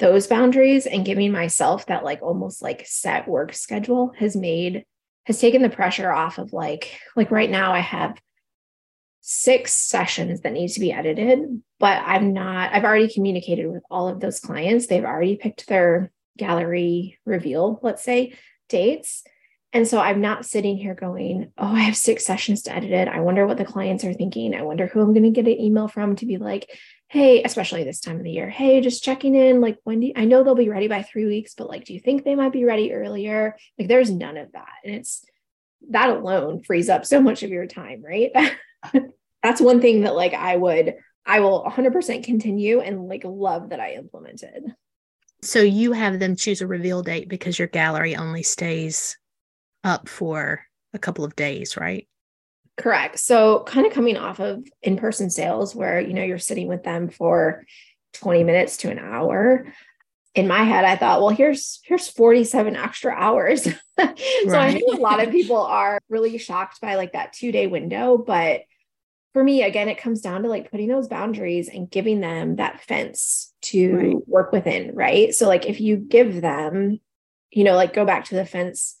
[0.00, 4.84] those boundaries and giving myself that like almost like set work schedule has made
[5.24, 8.18] has taken the pressure off of like like right now I have
[9.20, 14.08] six sessions that need to be edited but I'm not I've already communicated with all
[14.08, 18.32] of those clients they've already picked their gallery reveal let's say
[18.70, 19.22] dates
[19.72, 23.06] and so I'm not sitting here going, oh, I have six sessions to edit it.
[23.06, 24.52] I wonder what the clients are thinking.
[24.52, 26.68] I wonder who I'm going to get an email from to be like,
[27.10, 29.60] hey, especially this time of the year, hey, just checking in.
[29.60, 31.92] Like, when do you, I know they'll be ready by three weeks, but like, do
[31.92, 33.56] you think they might be ready earlier?
[33.76, 34.68] Like, there's none of that.
[34.84, 35.24] And it's
[35.88, 38.30] that alone frees up so much of your time, right?
[39.42, 40.94] That's one thing that like I would,
[41.26, 44.72] I will 100% continue and like love that I implemented.
[45.42, 49.18] So you have them choose a reveal date because your gallery only stays
[49.82, 52.06] up for a couple of days, right?
[52.80, 53.18] Correct.
[53.18, 57.08] So kind of coming off of in-person sales where you know you're sitting with them
[57.10, 57.66] for
[58.14, 59.66] 20 minutes to an hour.
[60.34, 63.64] In my head, I thought, well, here's here's 47 extra hours.
[63.64, 64.16] so right.
[64.46, 68.16] I think a lot of people are really shocked by like that two-day window.
[68.16, 68.62] But
[69.32, 72.80] for me, again, it comes down to like putting those boundaries and giving them that
[72.80, 74.28] fence to right.
[74.28, 75.34] work within, right?
[75.34, 76.98] So like if you give them,
[77.50, 78.96] you know, like go back to the fence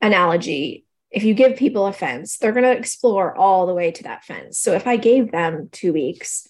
[0.00, 4.02] analogy, if you give people a fence, they're going to explore all the way to
[4.04, 4.58] that fence.
[4.58, 6.46] So if I gave them two weeks,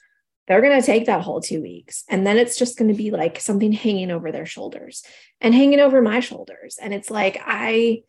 [0.46, 2.04] they're going to take that whole two weeks.
[2.08, 5.02] And then it's just going to be like something hanging over their shoulders
[5.40, 6.76] and hanging over my shoulders.
[6.80, 8.02] And it's like, I,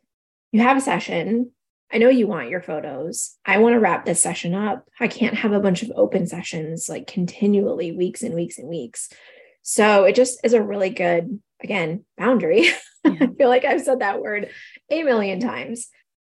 [0.52, 1.52] you have a session.
[1.94, 3.38] I know you want your photos.
[3.46, 4.88] I want to wrap this session up.
[5.00, 9.10] I can't have a bunch of open sessions like continually, weeks and weeks and weeks.
[9.62, 12.70] So it just is a really good, again, boundary.
[13.04, 13.14] Yeah.
[13.20, 14.52] I feel like I've said that word
[14.92, 15.88] a million times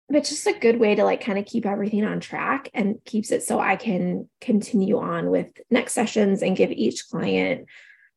[0.09, 2.97] but it's just a good way to like kind of keep everything on track and
[3.05, 7.67] keeps it so I can continue on with next sessions and give each client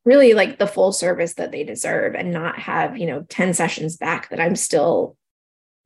[0.06, 3.98] really like the full service that they deserve and not have, you know, 10 sessions
[3.98, 5.18] back that I'm still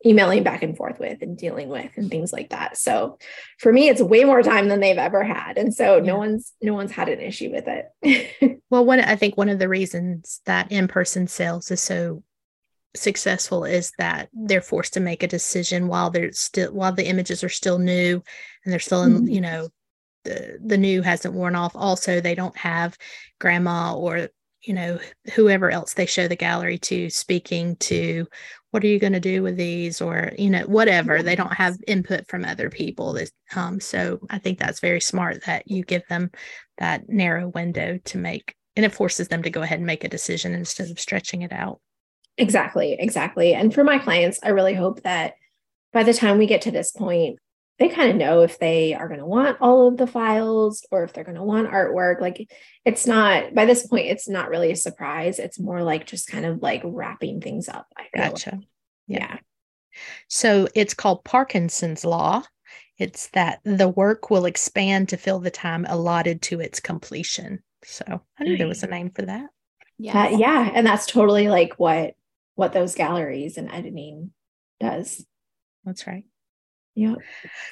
[0.06, 2.78] emailing back and forth with and dealing with and things like that.
[2.78, 3.18] So
[3.58, 6.04] for me it's way more time than they've ever had and so yeah.
[6.04, 8.62] no one's no one's had an issue with it.
[8.70, 12.22] well, one I think one of the reasons that in-person sales is so
[12.96, 17.44] successful is that they're forced to make a decision while they're still while the images
[17.44, 18.22] are still new
[18.64, 19.28] and they're still in, mm-hmm.
[19.28, 19.70] you know
[20.24, 21.76] the the new hasn't worn off.
[21.76, 22.98] Also they don't have
[23.40, 24.30] grandma or
[24.62, 25.00] you know
[25.34, 28.28] whoever else they show the gallery to speaking to
[28.72, 30.02] what are you going to do with these?
[30.02, 31.22] or you know whatever.
[31.22, 35.46] They don't have input from other people that, um, so i think that's very smart
[35.46, 36.32] that you give them
[36.78, 40.10] that narrow window to make and it forces them to go ahead and make a
[40.10, 41.80] decision instead of stretching it out
[42.38, 45.36] exactly exactly and for my clients i really hope that
[45.92, 47.38] by the time we get to this point
[47.80, 51.04] they kind of know if they are going to want all of the files or
[51.04, 52.22] if they're going to want artwork.
[52.22, 52.50] Like
[52.86, 55.40] it's not by this point, it's not really a surprise.
[55.40, 57.88] It's more like just kind of like wrapping things up.
[57.98, 58.52] I gotcha.
[58.52, 58.66] Like.
[59.08, 59.18] Yeah.
[59.20, 59.38] yeah.
[60.28, 62.44] So it's called Parkinson's law.
[63.00, 67.64] It's that the work will expand to fill the time allotted to its completion.
[67.84, 69.50] So I knew there was a name for that.
[69.98, 70.26] Yeah.
[70.26, 70.72] Uh, yeah.
[70.74, 72.14] And that's totally like what
[72.56, 74.32] what those galleries and editing
[74.80, 75.26] does.
[75.86, 76.26] That's right.
[76.96, 77.16] Yeah.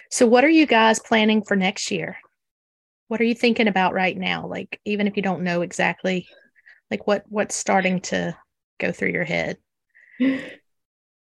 [0.10, 2.18] So what are you guys planning for next year?
[3.08, 4.48] What are you thinking about right now?
[4.48, 6.28] Like even if you don't know exactly
[6.90, 8.36] like what what's starting to
[8.80, 9.58] go through your head?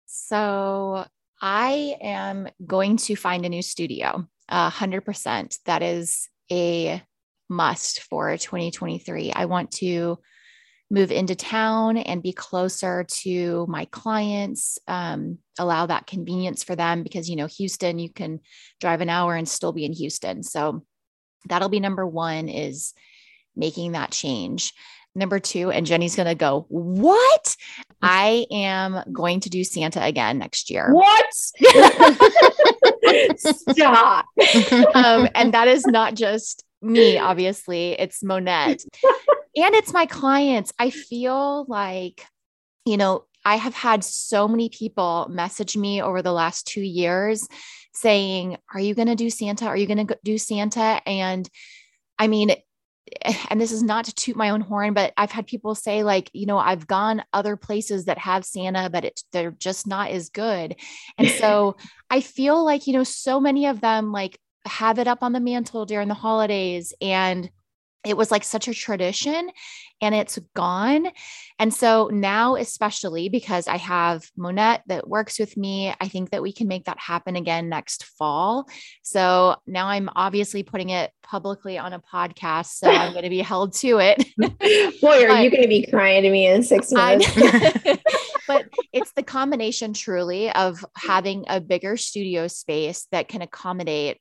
[0.06, 1.04] So
[1.40, 4.26] I am going to find a new studio.
[4.48, 5.58] A hundred percent.
[5.64, 7.02] That is a
[7.48, 9.32] must for 2023.
[9.32, 10.18] I want to
[10.90, 17.02] move into town and be closer to my clients um, allow that convenience for them
[17.02, 18.40] because you know houston you can
[18.80, 20.42] drive an hour and still be in houston.
[20.42, 20.84] So
[21.48, 22.92] that'll be number one is
[23.54, 24.72] making that change.
[25.14, 27.56] Number two and jenny's going to go what?
[28.02, 30.92] I am going to do santa again next year.
[30.92, 31.26] What?
[33.38, 34.26] Stop.
[34.94, 38.84] Um, and that is not just me obviously it's monette
[39.56, 40.72] and it's my clients.
[40.78, 42.24] I feel like,
[42.84, 47.48] you know, I have had so many people message me over the last two years
[47.94, 49.66] saying, Are you going to do Santa?
[49.66, 51.00] Are you going to do Santa?
[51.06, 51.48] And
[52.18, 52.50] I mean,
[53.50, 56.30] and this is not to toot my own horn, but I've had people say, like,
[56.34, 60.28] you know, I've gone other places that have Santa, but it, they're just not as
[60.28, 60.76] good.
[61.16, 61.76] And so
[62.10, 65.40] I feel like, you know, so many of them like have it up on the
[65.40, 67.50] mantle during the holidays and
[68.06, 69.50] it was like such a tradition
[70.00, 71.08] and it's gone.
[71.58, 76.42] And so now, especially because I have Monette that works with me, I think that
[76.42, 78.68] we can make that happen again next fall.
[79.02, 82.76] So now I'm obviously putting it publicly on a podcast.
[82.76, 84.24] So I'm going to be held to it.
[85.00, 87.26] Boy, are but, you going to be crying to me in six months?
[88.46, 94.20] but it's the combination truly of having a bigger studio space that can accommodate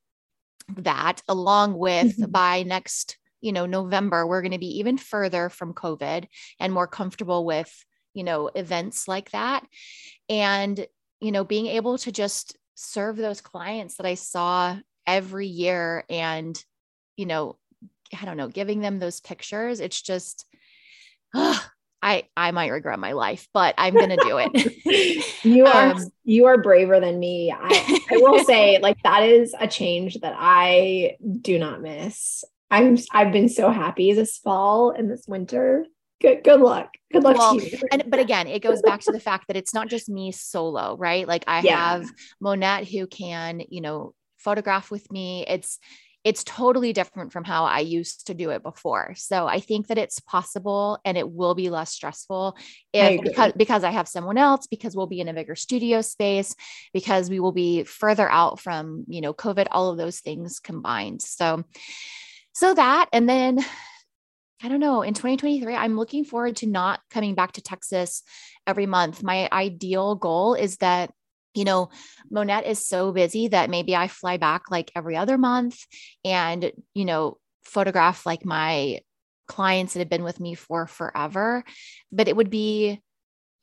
[0.77, 2.31] that along with mm-hmm.
[2.31, 6.25] by next you know november we're going to be even further from covid
[6.59, 9.63] and more comfortable with you know events like that
[10.29, 10.87] and
[11.19, 16.63] you know being able to just serve those clients that i saw every year and
[17.15, 17.57] you know
[18.19, 20.45] i don't know giving them those pictures it's just
[21.35, 21.59] uh,
[22.01, 25.35] I I might regret my life, but I'm gonna do it.
[25.43, 27.51] you are um, you are braver than me.
[27.51, 32.43] I, I will say, like that is a change that I do not miss.
[32.69, 35.85] I'm I've been so happy this fall and this winter.
[36.21, 36.91] Good good luck.
[37.11, 37.77] Good luck well, to you.
[37.91, 40.95] And but again, it goes back to the fact that it's not just me solo,
[40.97, 41.27] right?
[41.27, 41.97] Like I yeah.
[41.97, 45.45] have Monette who can, you know, photograph with me.
[45.47, 45.79] It's
[46.25, 49.13] it's totally different from how I used to do it before.
[49.15, 52.57] So I think that it's possible and it will be less stressful
[52.93, 56.55] if because because I have someone else, because we'll be in a bigger studio space,
[56.93, 61.21] because we will be further out from, you know, COVID, all of those things combined.
[61.21, 61.63] So
[62.53, 63.63] so that, and then
[64.63, 68.23] I don't know, in 2023, I'm looking forward to not coming back to Texas
[68.65, 69.21] every month.
[69.21, 71.11] My ideal goal is that
[71.55, 71.89] you know,
[72.29, 75.77] Monette is so busy that maybe I fly back like every other month
[76.23, 78.99] and, you know, photograph like my
[79.47, 81.63] clients that have been with me for forever.
[82.11, 82.99] But it would be,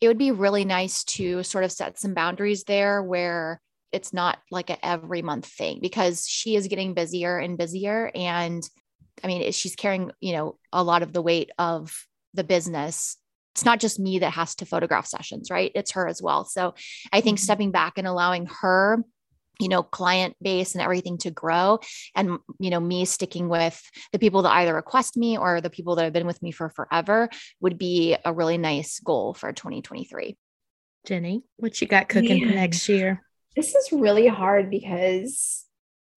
[0.01, 3.61] it would be really nice to sort of set some boundaries there where
[3.93, 8.62] it's not like a every month thing because she is getting busier and busier and
[9.22, 11.95] I mean, she's carrying, you know, a lot of the weight of
[12.34, 13.16] the business.
[13.55, 15.72] It's not just me that has to photograph sessions, right?
[15.74, 16.44] It's her as well.
[16.44, 16.74] So
[17.12, 17.44] I think mm-hmm.
[17.44, 19.05] stepping back and allowing her
[19.61, 21.78] you know client base and everything to grow
[22.16, 23.80] and you know me sticking with
[24.11, 26.70] the people that either request me or the people that have been with me for
[26.70, 27.28] forever
[27.61, 30.38] would be a really nice goal for 2023
[31.07, 33.22] jenny what you got cooking for next year
[33.55, 35.66] this is really hard because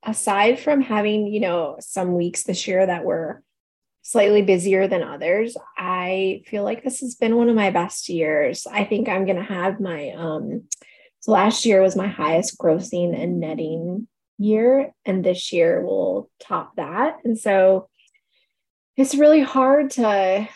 [0.06, 3.44] aside from having, you know, some weeks this year that were
[4.08, 5.58] slightly busier than others.
[5.76, 8.68] I feel like this has been one of my best years.
[8.72, 10.66] I think I'm going to have my um
[11.22, 16.76] so last year was my highest grossing and netting year and this year will top
[16.76, 17.18] that.
[17.24, 17.90] And so
[18.96, 20.48] it's really hard to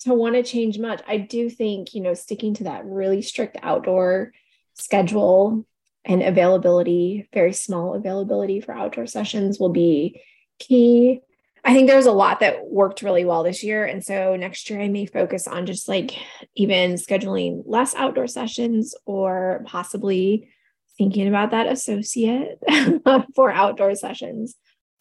[0.00, 1.00] to want to change much.
[1.08, 4.32] I do think, you know, sticking to that really strict outdoor
[4.74, 5.64] schedule
[6.04, 10.20] and availability, very small availability for outdoor sessions will be
[10.58, 11.22] key.
[11.64, 13.84] I think there's a lot that worked really well this year.
[13.84, 16.16] And so next year I may focus on just like
[16.54, 20.48] even scheduling less outdoor sessions or possibly
[20.96, 22.58] thinking about that associate
[23.34, 24.54] for outdoor sessions.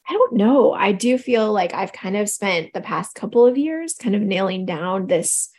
[0.08, 0.74] I don't know.
[0.74, 4.22] I do feel like I've kind of spent the past couple of years kind of
[4.22, 5.50] nailing down this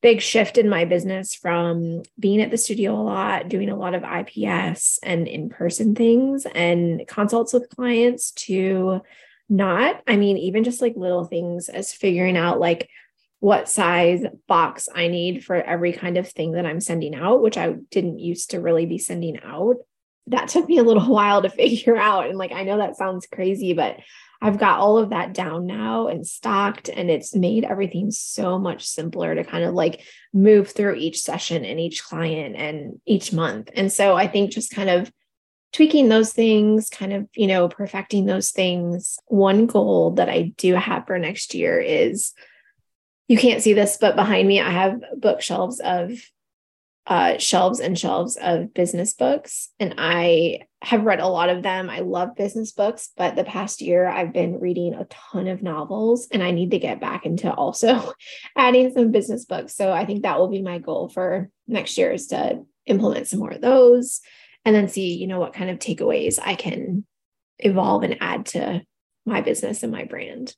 [0.00, 3.94] big shift in my business from being at the studio a lot, doing a lot
[3.94, 9.02] of IPS and in person things and consults with clients to
[9.50, 10.02] not.
[10.06, 12.88] I mean, even just like little things as figuring out like
[13.40, 17.58] what size box I need for every kind of thing that I'm sending out, which
[17.58, 19.76] I didn't used to really be sending out.
[20.28, 22.28] That took me a little while to figure out.
[22.28, 23.98] And like, I know that sounds crazy, but
[24.42, 28.86] I've got all of that down now and stocked, and it's made everything so much
[28.86, 33.68] simpler to kind of like move through each session and each client and each month.
[33.74, 35.12] And so I think just kind of
[35.72, 39.18] tweaking those things, kind of, you know, perfecting those things.
[39.26, 42.32] One goal that I do have for next year is
[43.28, 46.12] you can't see this, but behind me, I have bookshelves of
[47.06, 49.70] uh, shelves and shelves of business books.
[49.78, 51.90] And I have read a lot of them.
[51.90, 56.28] I love business books, but the past year I've been reading a ton of novels
[56.30, 58.12] and I need to get back into also
[58.56, 59.74] adding some business books.
[59.74, 63.40] So I think that will be my goal for next year is to implement some
[63.40, 64.20] more of those
[64.64, 67.04] and then see, you know, what kind of takeaways I can
[67.58, 68.82] evolve and add to
[69.26, 70.54] my business and my brand.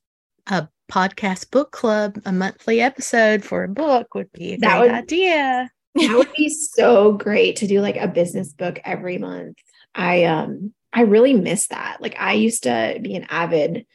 [0.47, 4.91] A podcast book club, a monthly episode for a book would be a that great
[4.91, 5.69] would, idea.
[5.95, 9.57] that would be so great to do like a business book every month.
[9.95, 11.97] I um I really miss that.
[12.01, 13.85] Like I used to be an avid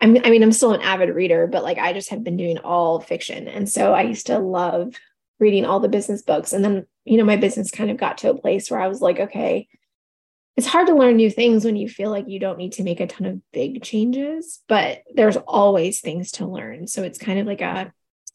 [0.00, 2.58] I'm, I mean, I'm still an avid reader, but like I just have been doing
[2.58, 3.48] all fiction.
[3.48, 4.94] And so I used to love
[5.38, 6.52] reading all the business books.
[6.52, 9.00] And then, you know, my business kind of got to a place where I was
[9.00, 9.66] like, okay,
[10.56, 13.00] it's hard to learn new things when you feel like you don't need to make
[13.00, 16.86] a ton of big changes, but there's always things to learn.
[16.86, 17.92] So it's kind of like a,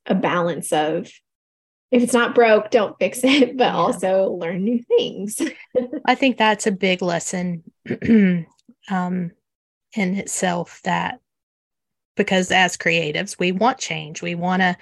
[0.08, 1.10] a balance of
[1.90, 3.76] if it's not broke, don't fix it, but yeah.
[3.76, 5.42] also learn new things.
[6.06, 7.64] I think that's a big lesson
[8.90, 9.32] um,
[9.96, 11.22] in itself that
[12.18, 14.22] because as creatives, we want change.
[14.22, 14.76] We want to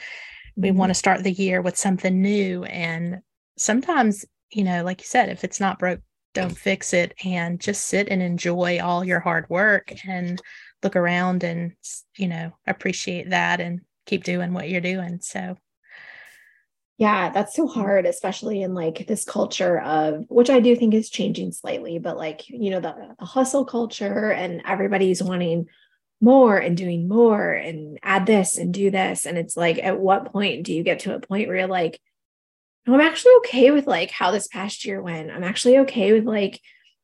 [0.56, 3.22] we want to start the year with something new and
[3.58, 6.00] sometimes you know like you said if it's not broke
[6.34, 10.42] don't fix it and just sit and enjoy all your hard work and
[10.82, 11.74] look around and
[12.18, 15.56] you know appreciate that and keep doing what you're doing so
[16.98, 21.10] yeah that's so hard especially in like this culture of which i do think is
[21.10, 25.68] changing slightly but like you know the, the hustle culture and everybody's wanting
[26.24, 29.26] more and doing more and add this and do this.
[29.26, 32.00] And it's like, at what point do you get to a point where you're like,
[32.86, 35.32] I'm actually okay with like how this past year went.
[35.32, 36.60] I'm actually okay with like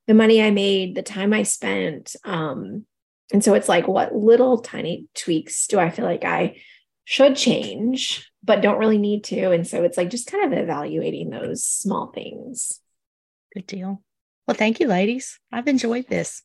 [0.06, 2.14] the money I made, the time I spent.
[2.24, 2.84] Um,
[3.32, 6.56] and so it's like, what little tiny tweaks do I feel like I
[7.04, 9.52] should change, but don't really need to?
[9.52, 12.80] And so it's like just kind of evaluating those small things.
[13.54, 14.02] Good deal.
[14.46, 15.38] Well, thank you, ladies.
[15.52, 16.42] I've enjoyed this.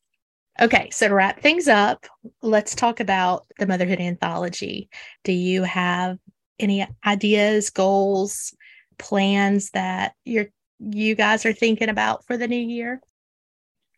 [0.61, 2.05] Okay, so to wrap things up,
[2.41, 4.89] let's talk about the Motherhood Anthology.
[5.23, 6.17] Do you have
[6.59, 8.55] any ideas, goals,
[8.98, 10.48] plans that you're
[10.80, 13.02] you guys are thinking about for the new year?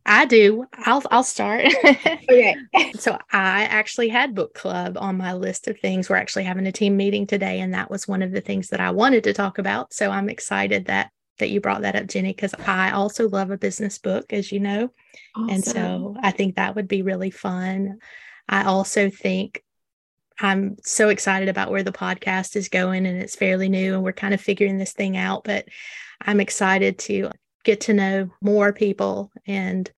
[0.05, 0.65] I do.
[0.73, 1.65] I'll I'll start.
[1.85, 2.55] okay.
[2.97, 6.09] so I actually had book club on my list of things.
[6.09, 8.79] We're actually having a team meeting today, and that was one of the things that
[8.79, 9.93] I wanted to talk about.
[9.93, 13.57] So I'm excited that that you brought that up, Jenny, because I also love a
[13.57, 14.91] business book, as you know.
[15.35, 15.49] Awesome.
[15.49, 17.99] And so I think that would be really fun.
[18.47, 19.61] I also think
[20.39, 24.13] I'm so excited about where the podcast is going and it's fairly new and we're
[24.13, 25.65] kind of figuring this thing out, but
[26.21, 27.31] I'm excited to
[27.63, 29.89] get to know more people and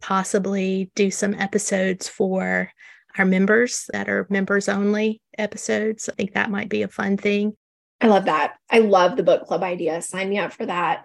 [0.00, 2.70] possibly do some episodes for
[3.16, 6.08] our members that are members only episodes.
[6.08, 7.56] I think that might be a fun thing.
[8.00, 8.54] I love that.
[8.70, 10.02] I love the book club idea.
[10.02, 11.04] Sign me up for that.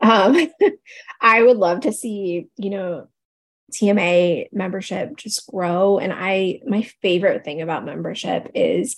[0.00, 0.36] Um,
[1.20, 3.08] I would love to see, you know,
[3.72, 5.98] TMA membership just grow.
[5.98, 8.96] And I, my favorite thing about membership is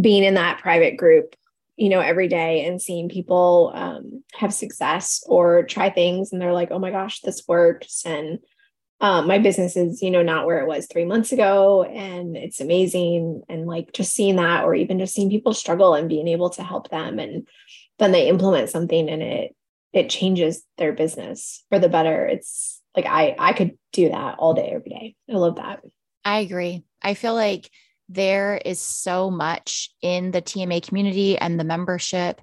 [0.00, 1.34] being in that private group,
[1.76, 6.52] you know, every day and seeing people um, have success or try things and they're
[6.52, 8.04] like, oh my gosh, this works.
[8.04, 8.38] And
[9.00, 11.82] um, my business is, you know, not where it was three months ago.
[11.82, 13.42] And it's amazing.
[13.48, 16.62] And like just seeing that, or even just seeing people struggle and being able to
[16.62, 17.18] help them.
[17.18, 17.46] And
[17.98, 19.56] then they implement something and it,
[19.92, 22.26] it changes their business for the better.
[22.26, 25.16] It's like, I, I could do that all day, every day.
[25.30, 25.82] I love that.
[26.24, 26.84] I agree.
[27.02, 27.70] I feel like
[28.08, 32.40] there is so much in the TMA community and the membership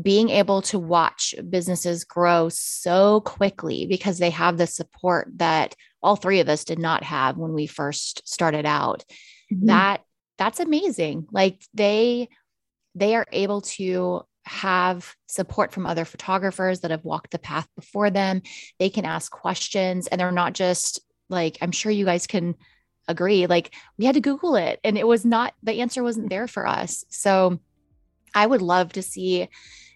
[0.00, 6.16] being able to watch businesses grow so quickly because they have the support that all
[6.16, 9.04] three of us did not have when we first started out
[9.52, 9.66] mm-hmm.
[9.66, 10.02] that
[10.38, 12.28] that's amazing like they
[12.94, 18.10] they are able to have support from other photographers that have walked the path before
[18.10, 18.42] them.
[18.78, 21.00] They can ask questions and they're not just
[21.32, 22.54] like i'm sure you guys can
[23.08, 26.46] agree like we had to google it and it was not the answer wasn't there
[26.46, 27.04] for us.
[27.08, 27.58] So
[28.34, 29.48] i would love to see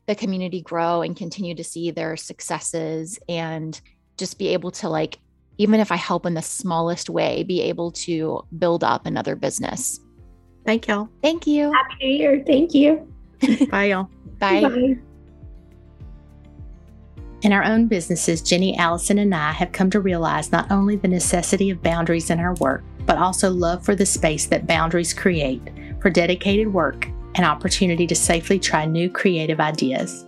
[0.06, 3.80] the community grow and continue to see their successes and
[4.16, 5.18] just be able to like
[5.58, 10.00] even if i help in the smallest way be able to build up another business.
[10.64, 11.08] Thank y'all.
[11.22, 11.72] Thank you.
[11.72, 12.44] Happy new year.
[12.44, 13.12] Thank you.
[13.70, 14.98] Bye y'all bye, bye.
[17.42, 21.08] In our own businesses, Jenny, Allison, and I have come to realize not only the
[21.08, 25.62] necessity of boundaries in our work, but also love for the space that boundaries create
[26.00, 30.24] for dedicated work and opportunity to safely try new creative ideas.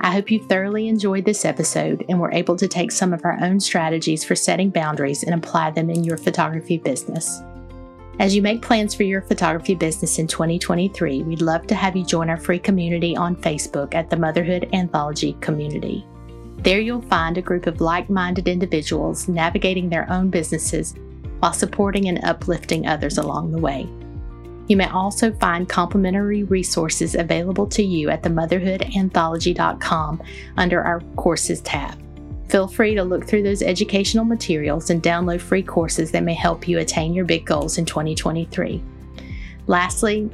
[0.00, 3.38] I hope you thoroughly enjoyed this episode and were able to take some of our
[3.42, 7.42] own strategies for setting boundaries and apply them in your photography business.
[8.18, 12.04] As you make plans for your photography business in 2023, we'd love to have you
[12.04, 16.04] join our free community on Facebook at the Motherhood Anthology Community.
[16.56, 20.96] There you'll find a group of like minded individuals navigating their own businesses
[21.38, 23.88] while supporting and uplifting others along the way.
[24.66, 30.22] You may also find complimentary resources available to you at themotherhoodanthology.com
[30.56, 32.07] under our courses tab.
[32.48, 36.66] Feel free to look through those educational materials and download free courses that may help
[36.66, 38.82] you attain your big goals in 2023.
[39.66, 40.30] Lastly,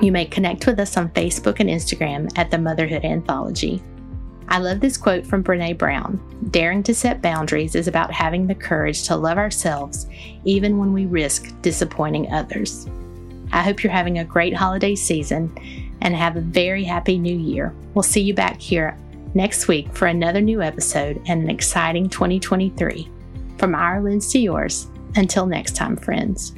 [0.00, 3.82] you may connect with us on Facebook and Instagram at the Motherhood Anthology.
[4.48, 6.20] I love this quote from Brene Brown
[6.50, 10.06] Daring to set boundaries is about having the courage to love ourselves
[10.44, 12.86] even when we risk disappointing others.
[13.52, 15.54] I hope you're having a great holiday season
[16.02, 17.74] and have a very happy new year.
[17.94, 18.96] We'll see you back here
[19.34, 23.10] next week for another new episode and an exciting 2023.
[23.58, 26.54] From our lens to yours, until next time, friends.